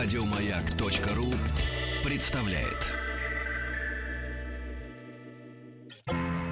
[0.00, 1.34] Радиомаяк.ру
[2.08, 2.86] представляет.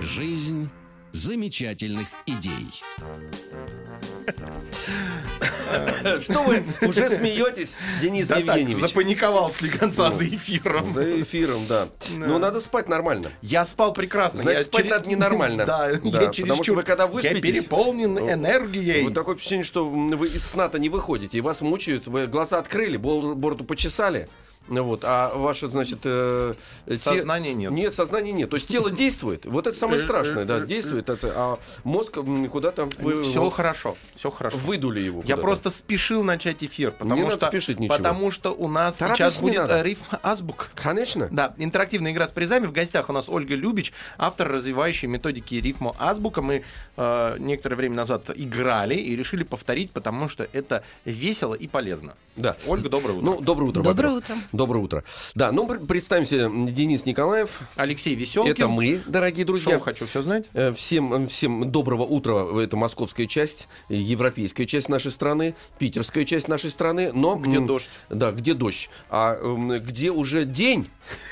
[0.00, 0.69] Жизнь
[1.12, 2.67] замечательных идей.
[6.22, 8.88] Что вы уже смеетесь, Денис Да так, Евгеньевич?
[8.88, 10.92] запаниковал слегонца за эфиром.
[10.92, 11.88] За эфиром, да.
[12.16, 13.33] Ну, надо спать нормально.
[13.42, 14.40] Я спал прекрасно.
[14.42, 15.65] Значит, я спать чере- надо ненормально.
[15.66, 19.02] Да, Да, я потому что чересчур- вы когда Я выспитесь- переполнен энергией.
[19.02, 22.97] Вот такое впечатление, что вы из сна-то не выходите, и вас мучают, вы глаза открыли,
[22.97, 24.29] бор- бороду почесали, ну
[24.69, 26.01] вот, а ваше, значит...
[26.05, 26.55] э,
[26.88, 27.70] те- Сознания нет.
[27.73, 28.51] Нет, сознания нет.
[28.51, 32.19] То есть тело действует, вот это самое страшное, да, действует, это- а мозг
[32.51, 32.89] куда-то...
[32.98, 34.56] Вы, Все его хорошо, все хорошо.
[34.59, 37.97] выдули его Я просто спешил начать эфир, потому Не надо что спешить ничего.
[37.97, 39.83] потому что у нас Торопиться сейчас будет надо.
[39.83, 40.69] рифм азбук.
[40.75, 41.28] Конечно.
[41.30, 42.67] Да, интерактивная игра с призами.
[42.67, 46.42] В гостях у нас Ольга Любич, автор развивающей методики рифма азбука.
[46.42, 46.62] Мы
[46.97, 52.14] э, некоторое время назад играли и решили повторить, потому что это весело и полезно.
[52.37, 52.56] Да.
[52.67, 53.25] Ольга, доброе утро.
[53.25, 53.83] Ну, доброе утро.
[53.83, 54.34] Доброе утро.
[54.57, 55.05] Доброе утро.
[55.35, 57.61] Да, ну, пр- представимся, Денис Николаев.
[57.77, 58.53] Алексей Веселкин.
[58.53, 59.73] Это мы, дорогие друзья.
[59.73, 60.47] Шоу «Хочу все знать».
[60.55, 62.47] Э, Всем, всем доброго утра.
[62.62, 67.11] Это московская часть, европейская часть нашей страны, питерская часть нашей страны.
[67.12, 67.91] Но, Где дождь.
[68.09, 68.89] Да, где дождь.
[69.11, 69.37] А
[69.79, 70.89] где уже день.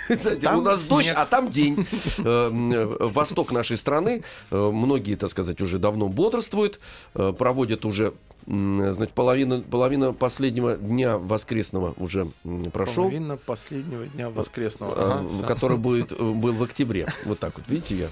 [0.43, 1.17] Там у нас дождь, снег.
[1.19, 1.87] а там день.
[2.19, 4.23] Э, э, Восток нашей страны.
[4.51, 6.79] Многие, так сказать, уже давно бодрствуют.
[7.15, 8.13] Проводят уже
[8.47, 12.29] Значит, половина, половина последнего дня воскресного уже
[12.73, 13.05] прошел.
[13.05, 14.95] Половина последнего дня воскресного.
[14.95, 17.07] э, Ага, который будет, э, был в октябре.
[17.25, 18.09] Вот так вот, видите, я.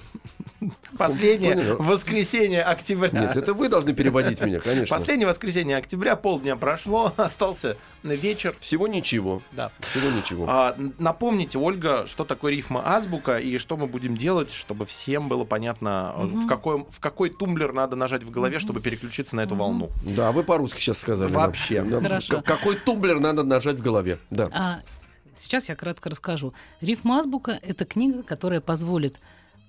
[0.96, 1.76] Последнее Понял.
[1.78, 3.10] воскресенье октября.
[3.10, 4.96] Нет, это вы должны переводить меня, конечно.
[4.96, 8.54] Последнее воскресенье октября, полдня прошло, остался вечер.
[8.60, 9.42] Всего ничего.
[9.52, 9.70] Да.
[9.90, 10.46] Всего ничего.
[10.48, 15.44] А, напомните, Ольга, что такое рифма азбука и что мы будем делать, чтобы всем было
[15.44, 19.54] понятно, э, в, какой, в какой тумблер надо нажать в голове, чтобы переключиться на эту
[19.56, 19.90] волну.
[20.04, 21.32] Да, вы по-русски сейчас сказали.
[21.32, 21.38] да.
[21.38, 21.82] Вообще.
[21.82, 22.00] Да.
[22.00, 22.42] Хорошо.
[22.42, 24.18] Какой тумблер надо нажать в голове?
[24.30, 24.48] Да.
[24.52, 24.80] А
[25.40, 26.54] сейчас я кратко расскажу.
[26.80, 29.16] Рифм азбука— это книга, которая позволит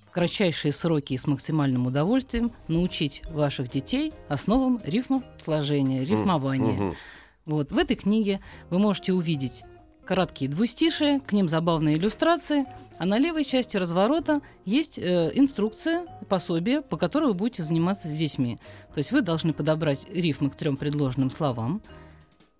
[0.08, 6.74] в кратчайшие сроки и с максимальным удовольствием научить ваших детей основам рифмосложения, рифмования.
[6.74, 6.96] Мгм.
[7.46, 8.40] Вот в этой книге
[8.70, 9.64] вы можете увидеть
[10.06, 12.66] краткие двустишие, к ним забавные иллюстрации,
[12.97, 18.14] а на левой части разворота есть э, инструкция, пособие, по которой вы будете заниматься с
[18.14, 18.59] детьми.
[18.94, 21.81] То есть вы должны подобрать рифмы к трем предложенным словам,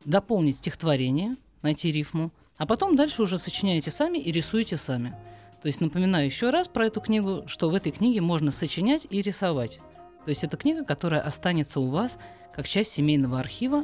[0.06, 5.16] дополнить стихотворение, найти рифму, а потом дальше уже сочиняете сами и рисуете сами.
[5.62, 9.22] То есть напоминаю еще раз про эту книгу, что в этой книге можно сочинять и
[9.22, 9.80] рисовать.
[10.26, 12.18] То есть это книга, которая останется у вас
[12.54, 13.84] как часть семейного архива.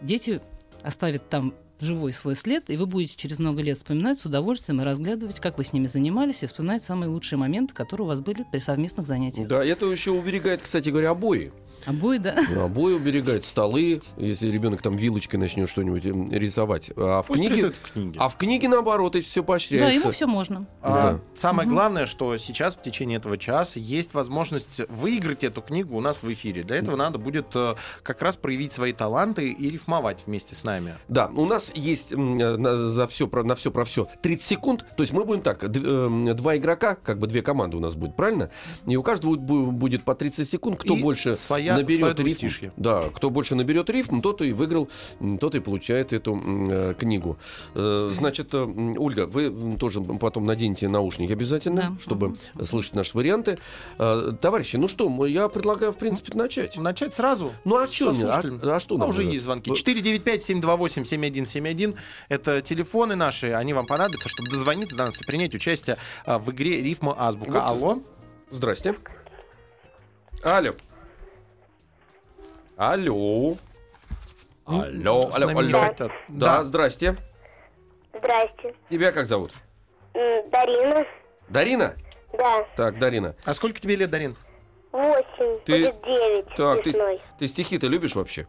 [0.00, 0.40] Дети
[0.82, 4.84] оставят там живой свой след, и вы будете через много лет вспоминать с удовольствием и
[4.84, 8.44] разглядывать, как вы с ними занимались, и вспоминать самые лучшие моменты, которые у вас были
[8.50, 9.46] при совместных занятиях.
[9.48, 11.52] Да, это еще уберегает, кстати говоря, обои.
[11.84, 12.36] Обои, да?
[12.48, 16.92] Ну, Обои уберегает, столы, если ребенок там вилочкой начнет что-нибудь м, рисовать.
[16.96, 18.20] А в Пусть книге, в книге.
[18.20, 19.92] а в книге наоборот, это все Да, поощряется.
[20.00, 20.66] ему все можно.
[20.80, 21.20] А, Да.
[21.34, 21.74] Самое Мгм.
[21.74, 26.32] главное, что сейчас в течение этого часа есть возможность выиграть эту книгу у нас в
[26.32, 26.62] эфире.
[26.62, 30.94] Для этого надо будет э, как раз проявить свои таланты и рифмовать вместе с нами.
[31.08, 34.84] Да, у нас есть э, на, за все, про, на все про все 30 секунд.
[34.96, 38.16] То есть мы будем так, эм, два игрока, как бы две команды у нас будет,
[38.16, 38.50] правильно?
[38.86, 40.78] И у каждого будет будет по 30 секунд.
[40.78, 44.88] Кто и больше своя, наберет своя рифм, да, кто больше наберет рифм, тот и выиграл,
[45.40, 47.36] тот и получает эту э, книгу.
[47.74, 52.02] Э, значит, э, Ольга, вы тоже потом наденете наушники обязательно, да.
[52.02, 52.64] чтобы угу.
[52.64, 53.58] слышать наши варианты.
[53.98, 56.76] Э, товарищи, ну что, я предлагаю, в принципе, начать.
[56.76, 57.52] Начать сразу?
[57.64, 58.10] Ну а, а, а что?
[58.10, 58.98] А, а что?
[58.98, 59.72] Ну, уже есть звонки.
[59.74, 61.96] 495 728 7171 101.
[62.28, 66.50] Это телефоны наши, они вам понадобятся, чтобы дозвониться до нас и принять участие а, в
[66.50, 67.52] игре «Рифма Азбука».
[67.52, 67.62] Вот.
[67.62, 68.02] Алло.
[68.50, 68.94] Здрасте.
[70.42, 70.72] Алло.
[72.76, 73.56] Алло.
[74.66, 75.94] Ну, алло, алло, алло.
[75.98, 77.16] Да, да, здрасте.
[78.14, 78.74] Здрасте.
[78.90, 79.52] Тебя как зовут?
[80.14, 81.06] Дарина.
[81.48, 81.96] Дарина?
[82.32, 82.64] Да.
[82.76, 83.34] Так, Дарина.
[83.44, 84.36] А сколько тебе лет, Дарин?
[84.92, 85.60] Восемь.
[85.64, 85.90] Ты...
[85.90, 86.54] Будет девять.
[86.56, 88.46] Так, ты, ты стихи-то любишь вообще?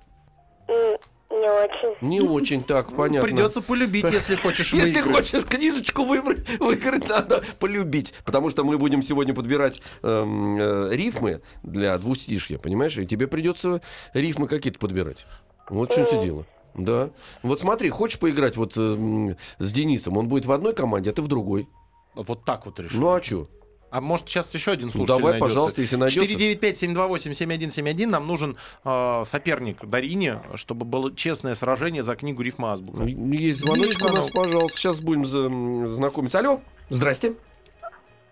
[1.34, 2.08] Не очень.
[2.08, 3.28] Не очень так, понятно.
[3.28, 5.32] Придется полюбить, если хочешь Если выиграть.
[5.32, 8.14] хочешь книжечку выбрать, выиграть, надо полюбить.
[8.24, 12.98] Потому что мы будем сегодня подбирать эм, э, рифмы для двустишья, понимаешь?
[12.98, 13.82] И тебе придется
[14.14, 15.26] рифмы какие-то подбирать.
[15.70, 16.46] Вот в чем все дело.
[16.76, 17.10] Да.
[17.42, 20.18] Вот смотри, хочешь поиграть вот эм, с Денисом?
[20.18, 21.68] Он будет в одной команде, а ты в другой.
[22.16, 23.02] Вот так вот решил.
[23.02, 23.48] Ну а что?
[23.94, 25.46] А может, сейчас еще один Ну, слушатель давай, найдется?
[25.54, 26.28] пожалуйста, если найдется.
[26.36, 28.08] 495-728-7171.
[28.08, 33.04] Нам нужен э, соперник Дарине, чтобы было честное сражение за книгу «Рифма Азбука».
[33.04, 34.32] Есть звоночек у нас, звонок.
[34.34, 34.78] пожалуйста.
[34.80, 36.40] Сейчас будем за- знакомиться.
[36.40, 36.60] Алло,
[36.90, 37.36] здрасте.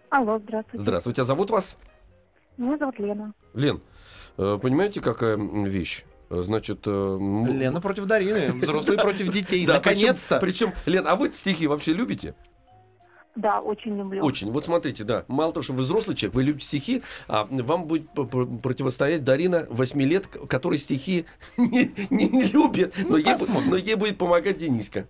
[0.10, 0.80] Алло, здравствуйте.
[0.84, 1.78] Здравствуйте, а зовут вас?
[2.58, 3.34] Меня зовут Лена.
[3.54, 3.82] Лен,
[4.40, 6.06] э, понимаете, какая вещь?
[6.32, 8.52] Э, Значит, э, м- Лена против Дарины.
[8.54, 9.68] Взрослые против детей.
[9.68, 10.40] Наконец-то.
[10.40, 12.34] Причем, Лен, а вы стихи вообще любите?
[13.36, 14.24] Да, очень люблю.
[14.24, 14.52] Очень.
[14.52, 15.24] Вот смотрите, да.
[15.30, 20.02] Мало того, что вы взрослый человек, вы любите стихи, а вам будет противостоять Дарина 8
[20.02, 21.26] лет, к- которой стихи
[21.58, 23.36] не, не- не любит, но, ей,
[23.68, 25.08] но ей будет помогать Дениска.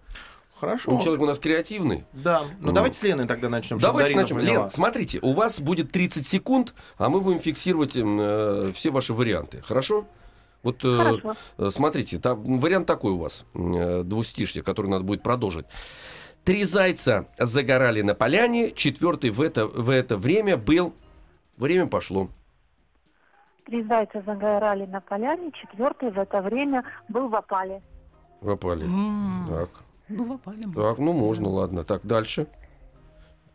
[0.60, 0.92] Хорошо.
[0.92, 2.04] Он человек у нас креативный.
[2.14, 2.44] Да.
[2.60, 2.72] Ну, Ну.
[2.74, 3.80] давайте с Леной тогда начнем.
[3.80, 4.38] Давайте Дарина начнем.
[4.38, 4.64] поняла.
[4.66, 9.64] Лен, смотрите, у вас будет 30 секунд, а мы будем фиксировать э, все ваши варианты.
[9.64, 10.06] Хорошо?
[10.62, 11.36] Вот э, Хорошо.
[11.58, 15.66] э, смотрите, там вариант такой у вас, э, двустишье, который надо будет продолжить.
[16.44, 20.94] Три зайца загорали на поляне, четвертый в это, в это время был...
[21.58, 22.30] Время пошло.
[23.66, 27.82] Три зайца загорали на поляне, четвертый в это время был в опале.
[28.42, 28.86] Попали.
[28.86, 29.70] М, Так,
[30.10, 30.74] Ну, попали мы.
[30.74, 31.84] так, ну можно, ладно.
[31.84, 32.48] Так, дальше.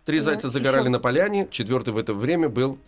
[0.05, 2.79] Три зайца загорали на поляне, четвертый в это время был...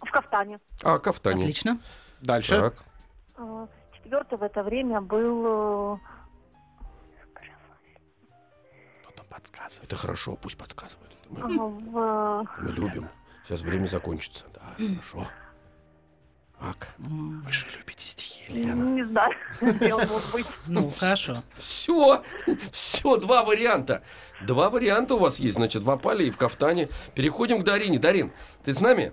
[0.00, 0.60] В кафтане.
[0.84, 1.40] А, кафтане.
[1.42, 1.78] Отлично.
[2.20, 2.60] Дальше.
[2.60, 2.74] Так,
[3.38, 3.66] Э,
[3.96, 5.98] Четвертый в это время был...
[9.36, 9.84] Кто-то подсказывает.
[9.92, 11.12] это хорошо, пусть подсказывают.
[11.28, 13.08] Мы, э, в- мы любим.
[13.44, 14.44] Сейчас время закончится.
[14.54, 15.28] Да, хорошо.
[16.58, 16.88] Так.
[16.98, 18.82] М, Вы же любите стихи, Лена.
[18.82, 20.46] Не знаю, где он мог быть.
[20.66, 21.42] Ну, хорошо.
[21.58, 22.22] Все,
[22.72, 24.02] все, два варианта.
[24.40, 26.88] Два варианта у вас есть, значит, в опале и в кафтане.
[27.14, 27.98] Переходим к Дарине.
[27.98, 28.32] Дарин,
[28.64, 29.12] ты с нами?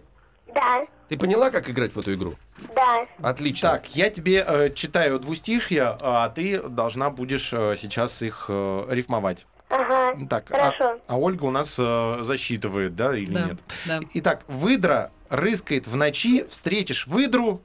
[0.53, 2.35] Да, Ты поняла, как играть в эту игру?
[2.75, 3.07] да.
[3.21, 3.71] Отлично.
[3.71, 9.45] Так, я тебе э, читаю двустишья, а ты должна будешь э, сейчас их э, рифмовать.
[9.73, 10.25] Ага.
[10.29, 10.99] Так, а, Хорошо.
[11.07, 13.59] а Ольга у нас э, засчитывает, да, или Да, нет?
[13.85, 13.99] да.
[14.13, 17.61] Итак, выдра рыскает в ночи, встретишь выдру.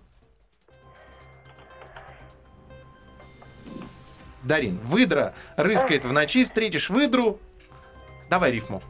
[4.43, 7.39] Дарин, выдра рыскает в ночи, встретишь выдру.
[8.31, 8.81] Давай рифму.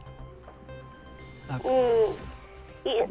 [1.65, 3.05] И-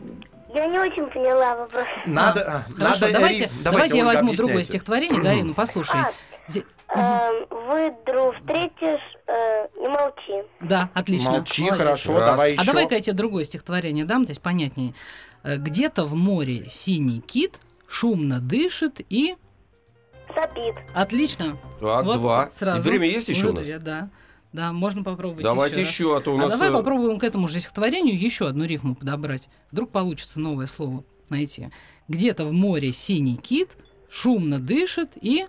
[0.54, 1.84] Я не очень поняла вопрос.
[2.06, 4.42] Надо, а, Хорошо, надо давайте, риф- давайте, я Ольга, возьму объясняйте.
[4.46, 5.22] другое стихотворение.
[5.22, 6.00] Дарину, послушай.
[6.00, 9.17] А, эм, выдру встретишь, э,
[9.98, 10.46] молчи.
[10.60, 11.30] Да, отлично.
[11.32, 11.78] Молчи, Молодец.
[11.82, 12.30] хорошо, Раз.
[12.30, 12.62] давай еще.
[12.62, 14.94] А давай-ка я тебе другое стихотворение дам, то есть понятнее.
[15.42, 17.58] Э, Где-то в море синий кит
[17.88, 19.36] шумно дышит и...
[20.34, 20.74] Сопит.
[20.94, 21.56] Отлично.
[21.80, 22.50] Так, Вот два.
[22.50, 22.86] Сразу.
[22.86, 23.62] И время есть еще у нас?
[23.64, 24.10] Уже, Да,
[24.52, 25.84] да, можно попробовать Давайте еще.
[25.84, 25.92] раз.
[25.94, 26.50] еще, а то у А нас...
[26.52, 29.48] давай э, попробуем к этому же стихотворению еще одну рифму подобрать.
[29.72, 31.70] Вдруг получится новое слово найти.
[32.08, 33.70] Где-то в море синий кит
[34.10, 35.46] шумно дышит и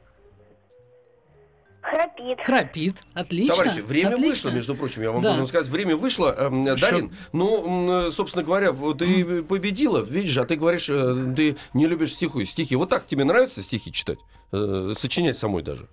[1.82, 2.40] Храпит.
[2.46, 2.96] храпит.
[3.14, 3.56] Отлично.
[3.56, 4.28] Товарищи, время отлично.
[4.30, 5.30] вышло, между прочим, я вам Да.
[5.30, 6.36] должен сказать, время вышло.
[6.38, 11.88] Эм, Дарин, ну, э, собственно говоря, ты победила, видишь, а ты говоришь, э, ты не
[11.88, 12.44] любишь стихи.
[12.46, 12.76] стихи.
[12.76, 14.20] Вот так тебе нравится стихи читать?
[14.52, 15.88] Э, Сочинять самой даже?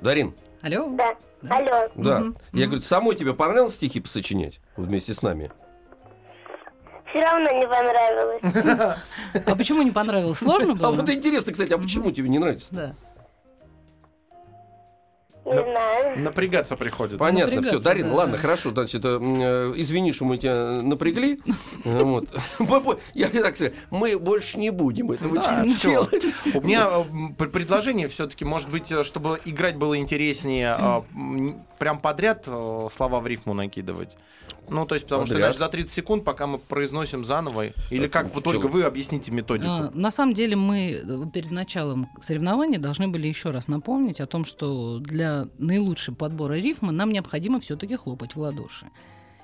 [0.00, 0.88] Дарин, Алло?
[0.90, 1.16] Да.
[1.42, 1.56] Да.
[1.56, 1.88] Алло.
[1.94, 2.20] да.
[2.20, 5.50] Мгм, Я говорю, самой тебе понравилось стихи посочинять вместе с нами?
[7.08, 8.98] Все равно не понравилось.
[9.46, 10.38] А почему не понравилось?
[10.38, 10.88] Сложно было?
[10.88, 12.68] А вот интересно, кстати, а почему тебе не нравится?
[12.74, 12.94] Да.
[15.50, 16.20] Не знаю.
[16.20, 17.18] Напрягаться приходится.
[17.18, 21.40] Понятно, все, напрягаться, Дарин, да, ладно, хорошо, значит, э, э, извини, что мы тебя напрягли.
[21.84, 22.28] Э, вот.
[23.14, 26.24] Я так сказать, мы больше не будем этого Да, делать.
[26.54, 31.04] У меня э, предложение все-таки, может быть, чтобы играть было интереснее,
[31.78, 34.16] прям подряд слова в рифму накидывать.
[34.70, 35.48] Ну, то есть, потому что Подряд.
[35.48, 39.32] иначе за 30 секунд, пока мы произносим заново, или Так, как вот только вы объясните
[39.32, 39.68] методику.
[39.68, 44.44] А, На самом деле мы перед началом соревнований должны были еще раз напомнить о том,
[44.44, 48.86] что для наилучшего подбора рифма нам необходимо все-таки хлопать в ладоши.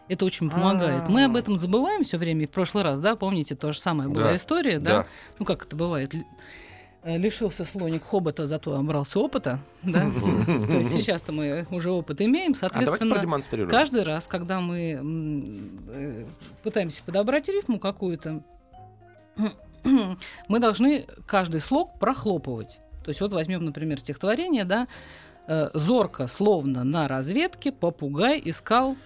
[0.08, 1.08] Это очень помогает.
[1.08, 2.44] Мы об этом забываем все время.
[2.44, 4.90] И в прошлый раз, да, помните, то же самое была Да, история, да?
[4.90, 5.06] да.
[5.38, 6.14] Ну, как это бывает?
[7.02, 10.10] Э, Лишился слоник хобота, зато набрался опыта, да?
[10.46, 13.14] То есть сейчас-то мы уже опыт имеем, а соответственно...
[13.68, 15.00] Каждый раз, когда мы
[15.88, 16.24] э,
[16.62, 18.42] пытаемся подобрать рифму какую-то,
[20.48, 22.80] мы должны каждый слог прохлопывать.
[23.04, 24.88] То есть вот возьмем, например, стихотворение, да,
[25.48, 28.96] э, зорко, словно на разведке, попугай искал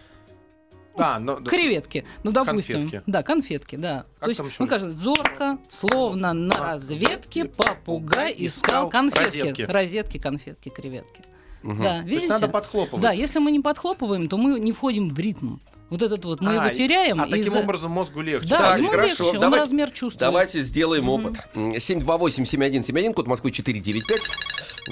[0.96, 2.04] А, ну, креветки.
[2.24, 2.82] Ну, допустим.
[2.82, 3.02] Конфетки.
[3.06, 4.04] Да, конфетки, да.
[4.18, 4.56] Как То есть ещё?
[4.58, 9.38] мы кажем, зорко, словно на А, разведке, попугай искал конфетки.
[9.38, 9.62] розетки.
[9.62, 11.22] Розетки, конфетки, креветки.
[11.62, 11.82] Мгм.
[11.82, 12.28] Да, То есть видите?
[12.28, 13.02] надо подхлопывать.
[13.02, 15.56] Да, если мы не подхлопываем, то мы не входим в ритм.
[15.90, 17.20] Вот этот вот, мы А, его теряем.
[17.20, 18.48] А таким из-за- образом мозгу легче.
[18.48, 20.20] Да, Так, ему хорошо, легче, он давайте- размер чувствует.
[20.20, 21.34] Давайте сделаем опыт.
[21.56, 24.30] М, 728-7171, код Москвы 495.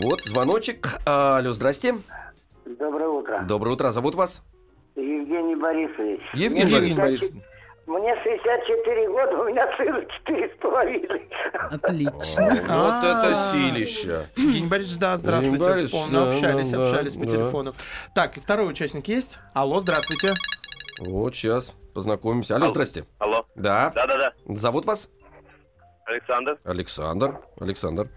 [0.03, 0.99] Вот, звоночек.
[1.07, 1.95] А, Алло, здрасте.
[2.67, 3.45] Доброе утро.
[3.47, 3.93] Доброе утро.
[3.93, 4.43] Зовут вас?
[4.97, 6.21] Евгений Борисович.
[6.35, 7.43] Евгений Евгений 64 Борисович.
[7.87, 11.23] Мне 64 года, у меня сыну 4,5.
[11.71, 12.13] Отлично.
[12.51, 13.53] Вот это А.
[13.53, 14.29] силища.
[14.37, 15.89] Евгений Борисович, да, здравствуйте.
[15.91, 17.75] Помню, общались, общались по телефону.
[18.15, 19.39] Так, и второй участник есть?
[19.55, 20.35] Алло, здравствуйте.
[20.99, 22.55] Вот, сейчас познакомимся.
[22.57, 22.75] Алло, Алло.
[22.75, 23.05] здрасте.
[23.19, 23.47] Алло.
[23.55, 23.91] Да.
[23.95, 24.33] Да-да-да.
[24.55, 25.09] Зовут вас?
[26.07, 26.59] Александр.
[26.65, 27.41] Александр.
[27.61, 28.11] Александр.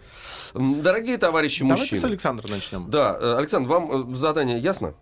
[0.54, 2.00] Дорогие товарищи Давайте мужчины.
[2.02, 2.90] с Александра начнем.
[2.90, 4.94] Да, э, Александр, вам э, задание ясно?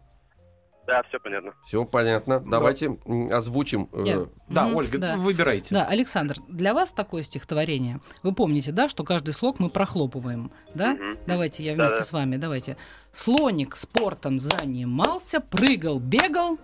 [0.88, 1.53] Да, все понятно.
[1.67, 2.39] Все понятно.
[2.39, 3.89] Давайте м, озвучим.
[3.93, 5.17] э, Я- Да, Ольга, да.
[5.17, 5.67] выбирайте.
[5.71, 8.00] Да, Александр, для вас такое стихотворение.
[8.24, 10.93] Вы помните, да, что каждый слог мы прохлопываем, да?
[10.95, 11.19] Мгм.
[11.27, 12.03] Давайте я вместе Да-да.
[12.05, 12.75] с вами, давайте.
[13.13, 16.57] Слоник спортом занимался, прыгал, бегал,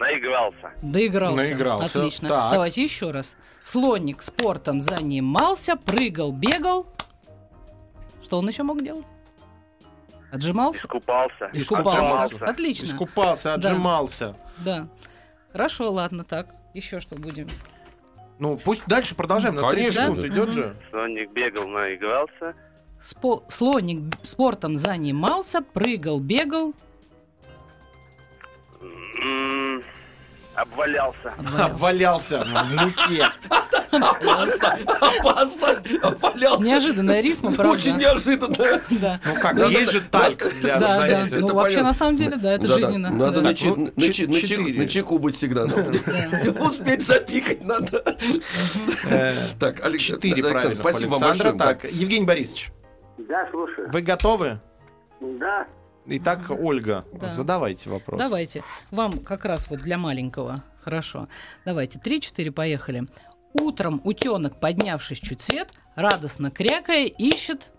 [0.00, 0.72] Наигрался.
[0.82, 1.36] доигрался.
[1.36, 1.98] Наигрался.
[1.98, 2.28] Отлично.
[2.28, 2.52] Так.
[2.52, 3.36] Давайте еще раз.
[3.62, 6.86] Слоник спортом занимался, прыгал, бегал.
[8.22, 9.04] Что он еще мог делать?
[10.32, 10.78] Отжимался?
[10.86, 11.50] Искупался.
[11.52, 12.22] Искупался.
[12.22, 12.44] Отжимался.
[12.50, 12.86] Отлично.
[12.86, 13.54] Искупался, Да.
[13.68, 14.36] отжимался.
[14.64, 14.88] Да.
[15.52, 16.54] Хорошо, ладно, так.
[16.72, 17.48] Еще что будем?
[18.38, 19.56] Ну, пусть дальше продолжаем.
[19.56, 20.02] На 30 Конечно.
[20.14, 20.52] секунд идет Мгм.
[20.54, 20.76] же.
[20.90, 22.54] Соник бегал, наигрался.
[23.02, 26.72] Спо- слоник спортом занимался, прыгал, бегал,
[28.82, 28.88] М,
[29.22, 29.59] Обвалялся.
[30.62, 31.34] Обвалялся.
[31.58, 33.28] Обвалялся в муке.
[33.90, 36.62] Опасно, опасно, опалялся.
[36.64, 37.72] Неожиданная рифма, правда?
[37.72, 38.80] Очень неожиданно.
[38.90, 39.20] Да.
[39.24, 41.26] Ну как, есть же тальк для Да, да.
[41.38, 42.74] Ну, вообще, на самом деле, да, это Да-да.
[42.74, 43.10] жизненно.
[43.10, 45.64] Надо на, Ну, чеку- быть всегда.
[46.60, 48.16] Успеть запикать надо.
[49.10, 51.52] Э, Так, Александр, спасибо вам большое.
[51.54, 52.70] Так, Евгений Борисович,
[53.18, 53.90] Да, слушаю.
[53.90, 54.60] вы готовы?
[55.20, 55.66] Да.
[56.06, 57.28] Итак, Ольга, Да.
[57.28, 58.18] задавайте вопрос.
[58.18, 58.64] Давайте.
[58.90, 60.64] Вам как раз вот для маленького.
[60.82, 61.28] Хорошо.
[61.64, 61.98] Давайте.
[61.98, 63.06] Три-четыре, поехали.
[63.52, 67.70] Утром утенок, поднявшись чуть свет, радостно крякая, ищет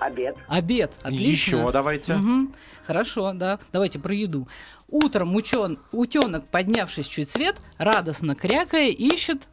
[0.00, 0.36] Обед.
[0.48, 0.92] обед.
[1.02, 1.56] Отлично.
[1.56, 2.14] Еще давайте.
[2.14, 2.54] Мгм.
[2.86, 3.58] Хорошо, да.
[3.72, 4.48] Давайте про еду.
[4.88, 5.78] Утром учен...
[5.92, 9.48] утенок, поднявшись чуть свет, радостно крякая, ищет...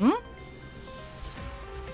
[0.00, 0.14] М?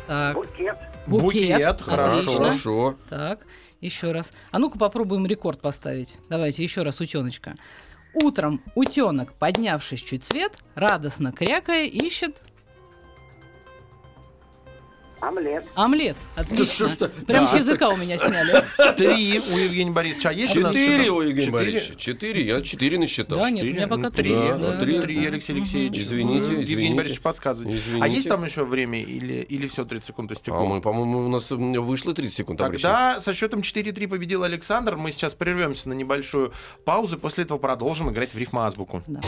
[0.06, 0.78] Так, Букет.
[1.06, 1.52] Букет.
[1.52, 2.18] Букет, хорошо.
[2.18, 2.44] Отлично.
[2.44, 2.96] Хорошо.
[3.08, 3.46] Так,
[3.80, 4.32] еще раз.
[4.50, 6.18] А ну-ка попробуем рекорд поставить.
[6.28, 7.54] Давайте еще раз утеночка.
[8.14, 12.36] Утром утенок, поднявшись чуть свет, радостно крякая, ищет
[15.20, 15.64] Омлет.
[15.74, 16.16] омлет.
[16.34, 16.88] Отлично.
[16.88, 17.58] что ты- Прям с Да.
[17.58, 18.64] языка у меня сняли.
[18.96, 20.30] Три у Евгения Борисовича.
[20.30, 21.50] А есть у нас Четыре у Евгения?
[21.50, 21.94] Борисовича.
[21.98, 22.46] Четыре.
[22.46, 23.38] Я четыре насчитал.
[23.38, 25.00] Да, нет, у меня пока Ну, три.
[25.00, 25.26] три.
[25.26, 25.52] Алексей.
[25.56, 25.98] Алексеевич.
[25.98, 26.94] Извините, Евгений извините.
[26.94, 27.76] Борисович подсказывает.
[27.78, 28.04] Извините.
[28.04, 30.60] А есть там еще время или, или все 30 секунд истекло?
[30.60, 32.58] А мы, по-моему, у нас вышло 30 секунд.
[32.58, 34.96] Тогда со счетом 4-3 победил Александр.
[34.96, 36.52] Мы сейчас прервемся на небольшую
[36.84, 37.18] паузу.
[37.18, 39.02] После этого продолжим играть в рифмоазбуку.
[39.06, 39.20] Да.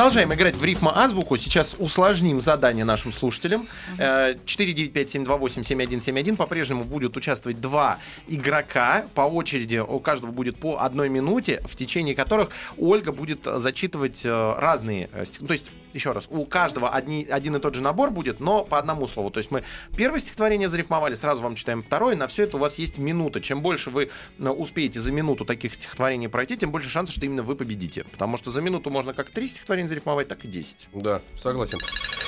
[0.00, 1.36] Продолжаем играть в рифмоазбуку.
[1.36, 3.68] Сейчас усложним задание нашим слушателям.
[3.98, 6.36] Э, 495-728-7171.
[6.36, 9.04] По-прежнему будут участвовать два игрока.
[9.14, 14.22] По очереди у каждого будет по одной минуте, в течение которых Ольга будет э, зачитывать
[14.24, 17.82] э, разные э, ну, То есть, еще раз, у каждого одни- один и тот же
[17.82, 19.30] набор будет, но по одному слову.
[19.30, 19.64] То есть мы
[19.96, 22.16] первое стихотворение зарифмовали, сразу вам читаем второе.
[22.16, 23.40] На все это у вас есть минута.
[23.40, 27.42] Чем больше вы э, успеете за минуту таких стихотворений пройти, тем больше шансов, что именно
[27.42, 28.04] вы победите.
[28.04, 30.88] Потому что за минуту можно как три стихотворения зарифмовать, так и 10.
[30.94, 31.78] Да, согласен.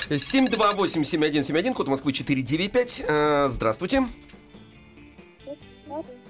[0.09, 3.03] 728-7171, код Москвы 495.
[3.07, 4.03] Э, Здравствуйте.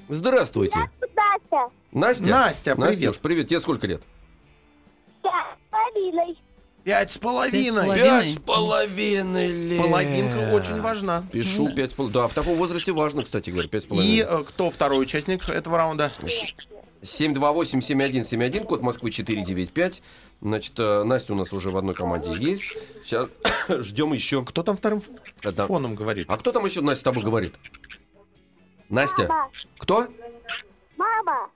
[0.10, 0.90] Здравствуйте.
[1.16, 1.72] Настя.
[1.92, 2.26] Настя?
[2.30, 2.90] Настя, привет.
[3.00, 3.48] Настюш, привет.
[3.48, 4.02] Тебе сколько лет?
[5.22, 6.38] Пять с половиной.
[6.84, 9.82] Пять с Пять с половиной лет.
[9.82, 11.24] Половинка очень важна.
[11.32, 12.14] Пишу пять с половиной.
[12.22, 14.42] Да, в таком возрасте важно, кстати говоря, пять с И половиной.
[14.42, 16.12] э, кто второй участник этого раунда?
[17.02, 20.02] 728-7171, код Москвы 495.
[20.42, 22.64] Значит, э, Настя у нас уже в одной команде есть.
[23.06, 23.30] Сейчас
[23.70, 24.44] ждем еще.
[24.44, 25.02] Кто там вторым
[25.42, 25.66] Да.
[25.68, 26.28] фоном говорит?
[26.30, 27.56] А кто там еще, Настя, с тобой говорит?
[28.90, 29.28] Настя?
[29.28, 29.50] Мама.
[29.78, 30.08] Кто?
[30.98, 31.50] Мама.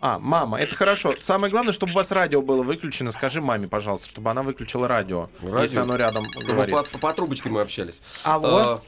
[0.00, 1.14] А, мама, это хорошо.
[1.20, 3.10] Самое главное, чтобы у вас радио было выключено.
[3.10, 5.58] Скажи маме, пожалуйста, чтобы она выключила радио, Радио?
[5.60, 6.74] если оно рядом Ну, говорит.
[6.74, 8.00] по, по- по трубочке мы общались.
[8.24, 8.80] Алло, А,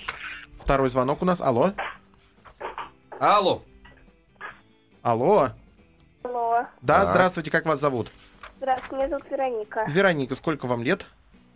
[0.63, 1.41] второй звонок у нас.
[1.41, 1.73] Алло,
[3.19, 3.63] алло.
[5.03, 5.51] алло.
[6.23, 6.67] Алло.
[6.81, 7.09] Да, Так.
[7.09, 8.09] здравствуйте, как вас зовут?
[8.59, 9.85] Здравствуйте, меня зовут Вероника.
[9.89, 11.07] Вероника, сколько вам лет?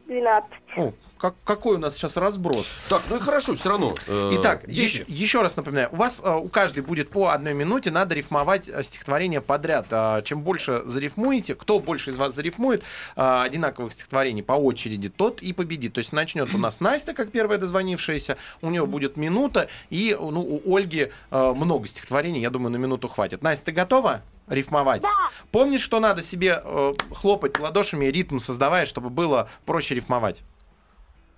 [0.06, 0.50] 12.
[0.78, 0.92] О,
[1.24, 2.66] как, какой у нас сейчас разброс.
[2.90, 3.94] Так, ну и хорошо, все равно.
[4.06, 4.80] э, Итак, дети.
[4.80, 8.68] еще, еще раз напоминаю, у вас э, у каждой будет по одной минуте, надо рифмовать
[8.68, 9.86] э, стихотворение подряд.
[9.90, 12.82] А, чем больше зарифмуете, кто больше из вас зарифмует
[13.16, 15.94] э, одинаковых стихотворений по очереди, тот и победит.
[15.94, 20.60] То есть начнет у нас Настя, как первая дозвонившаяся, у нее будет минута, и ну,
[20.62, 23.42] у Ольги э, много стихотворений, я думаю, на минуту хватит.
[23.42, 24.20] Настя, ты готова?
[24.46, 25.00] Рифмовать.
[25.00, 25.08] Да.
[25.52, 30.42] Помнишь, что надо себе э, хлопать ладошами, ритм создавая, чтобы было проще рифмовать?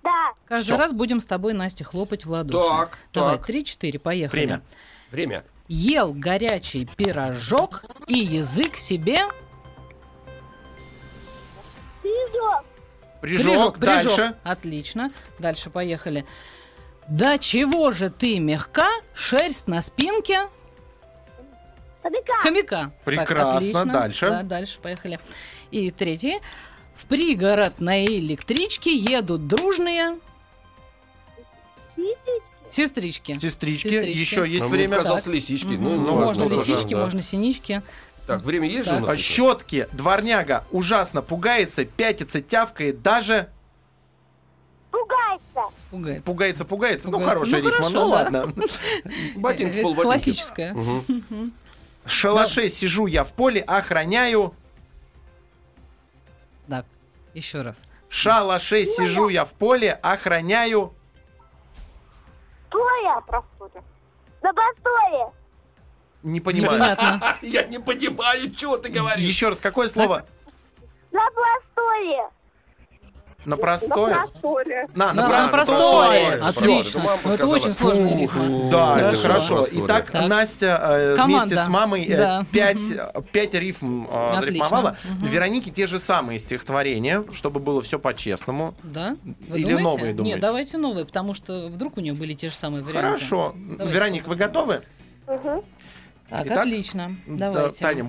[0.07, 0.33] Да.
[0.47, 0.77] Каждый Всё.
[0.77, 2.67] раз будем с тобой, Настя, хлопать в ладоши.
[2.69, 3.45] Так, Давай, так.
[3.45, 4.39] три-четыре, поехали.
[4.39, 4.61] Время.
[5.11, 5.43] Время.
[5.67, 9.25] Ел горячий пирожок и язык себе...
[12.01, 12.63] Прыжок.
[13.21, 14.37] Прыжок, дальше.
[14.43, 15.11] Отлично.
[15.39, 16.25] Дальше поехали.
[17.09, 20.47] Да чего же ты мягка, шерсть на спинке
[22.03, 22.33] Хомяка.
[22.41, 22.77] хомяка.
[22.77, 23.85] Так, Прекрасно, отлично.
[23.85, 24.29] дальше.
[24.29, 25.19] Да, дальше, поехали.
[25.71, 26.39] И третий.
[26.97, 30.17] В пригород на электричке едут дружные
[32.69, 33.37] сестрички.
[33.39, 34.19] Сестрички, Сестрички.
[34.19, 34.97] еще есть А время.
[34.97, 35.73] Казалось, лисички.
[35.73, 35.83] Мгм.
[35.83, 37.01] Ну, Ну, можно важно, лисички, да.
[37.01, 37.81] можно синички.
[38.25, 39.01] Так, время есть же у Так.
[39.07, 39.09] нас?
[39.11, 43.49] А щетки, дворняга ужасно пугается, пятится, тявкает, даже
[44.91, 45.75] Пугается.
[45.91, 46.23] Пугает.
[46.23, 47.07] пугается, пугается.
[47.09, 47.35] Ну, Пугается.
[47.35, 48.15] хорошая Ну, рифма, хорошо, ну да.
[48.15, 48.53] ладно.
[49.37, 50.01] Ботинки, полботинки.
[50.03, 50.75] Классическая.
[52.05, 54.53] Шалаше сижу я в поле, охраняю.
[57.37, 57.77] Еще раз.
[58.09, 60.95] Шалаше сижу я в поле, охраняю.
[62.67, 63.21] Стоя.
[63.27, 63.83] Простуда.
[64.41, 65.31] На постое.
[66.23, 66.79] Не понимаю.
[66.79, 67.37] Непонятно.
[67.43, 69.23] Я не понимаю, что ты говоришь.
[69.23, 70.25] Еще раз, какое слово?
[71.11, 72.27] На постое.
[73.47, 74.25] На простое?
[74.93, 75.65] На, На, на на простое.
[75.77, 76.37] простое.
[76.37, 77.03] Всё, Отлично.
[77.23, 78.69] Ну, это очень сложная Фу, рифма.
[78.69, 79.65] Да, это Хорошо.
[79.71, 80.27] Итак, Так.
[80.27, 82.45] Настя э, вместе с мамой э, Да.
[82.51, 82.81] пять,
[83.31, 84.97] пять рифм э, зарифмовала.
[85.21, 88.75] Веронике те же самые стихотворения, чтобы было все по-честному.
[88.83, 89.15] Да?
[89.47, 89.81] Вы Или думаете?
[89.83, 90.33] новые думаете?
[90.35, 93.07] Нет, давайте новые, потому что вдруг у нее были те же самые варианты.
[93.19, 93.53] Хорошо.
[93.55, 93.93] Давайте.
[93.93, 94.81] Вероник, вы готовы?
[95.25, 95.63] Угу.
[96.29, 97.15] Так, Итак, отлично.
[97.27, 97.79] Да, Давайте.
[97.79, 98.05] Таня,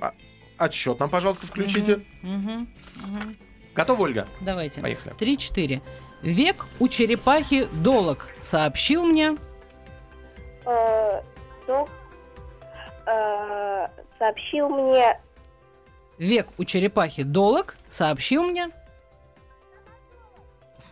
[0.00, 0.12] а-
[0.58, 2.00] отсчет нам, пожалуйста, включите.
[2.22, 2.68] Мгм,
[3.06, 3.36] мгм.
[3.74, 4.28] Готова, Ольга?
[4.40, 4.80] Давайте.
[4.80, 5.14] Поехали.
[5.14, 5.82] Три-четыре.
[6.22, 9.36] Век у черепахи долог сообщил мне.
[10.64, 11.20] Э,
[11.66, 11.90] док-
[13.06, 13.86] э,
[14.18, 15.18] сообщил мне
[16.18, 18.68] Век у черепахи долог сообщил мне.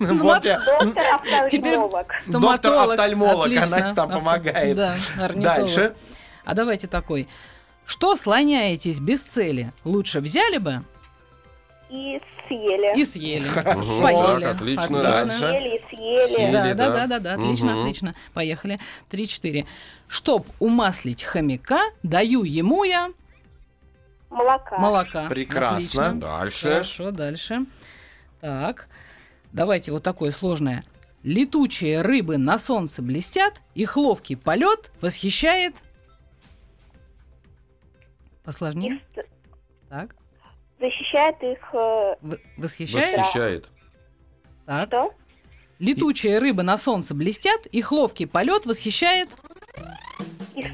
[0.01, 0.59] Вот я.
[0.59, 2.07] доктор офтальмолог.
[2.27, 3.77] Доктор офтальмолог, Отлично.
[3.77, 4.77] она там помогает.
[4.77, 4.97] Да.
[5.35, 5.95] Дальше.
[6.45, 7.29] А давайте такой.
[7.85, 9.73] Что слоняетесь без цели?
[9.85, 10.83] Лучше взяли бы
[11.93, 13.01] И съели.
[13.01, 13.45] и съели.
[13.49, 14.01] Хорошо.
[14.01, 14.43] Поели.
[14.45, 14.83] Так, отлично.
[14.85, 15.03] Отлично.
[15.03, 15.39] Дальше.
[15.39, 16.35] Съели и съели.
[16.35, 16.53] Съели.
[16.53, 16.91] Да, да, да.
[16.91, 17.81] да, да, да, отлично, Мгм.
[17.81, 18.15] отлично.
[18.35, 18.79] Поехали.
[19.09, 19.65] Три-четыре.
[20.09, 23.11] Чтоб умаслить хомяка, даю ему я
[24.31, 24.79] Молока.
[24.79, 25.29] молока.
[25.29, 25.77] Прекрасно.
[25.77, 26.15] Отлично.
[26.21, 26.69] Дальше.
[26.71, 27.59] Хорошо, дальше.
[28.41, 28.89] Так,
[29.53, 30.85] давайте вот такое сложное.
[31.23, 35.75] Летучие рыбы на солнце блестят, их ловкий полет восхищает.
[38.45, 39.01] Посложнее.
[39.89, 40.15] Так,
[40.81, 43.19] защищает их э, в- восхищает.
[43.19, 43.69] Восхищает.
[44.67, 44.89] Так.
[44.89, 45.11] что?
[45.79, 49.29] Летучие рыбы на солнце блестят, их ловкий полет восхищает.
[50.55, 50.67] Их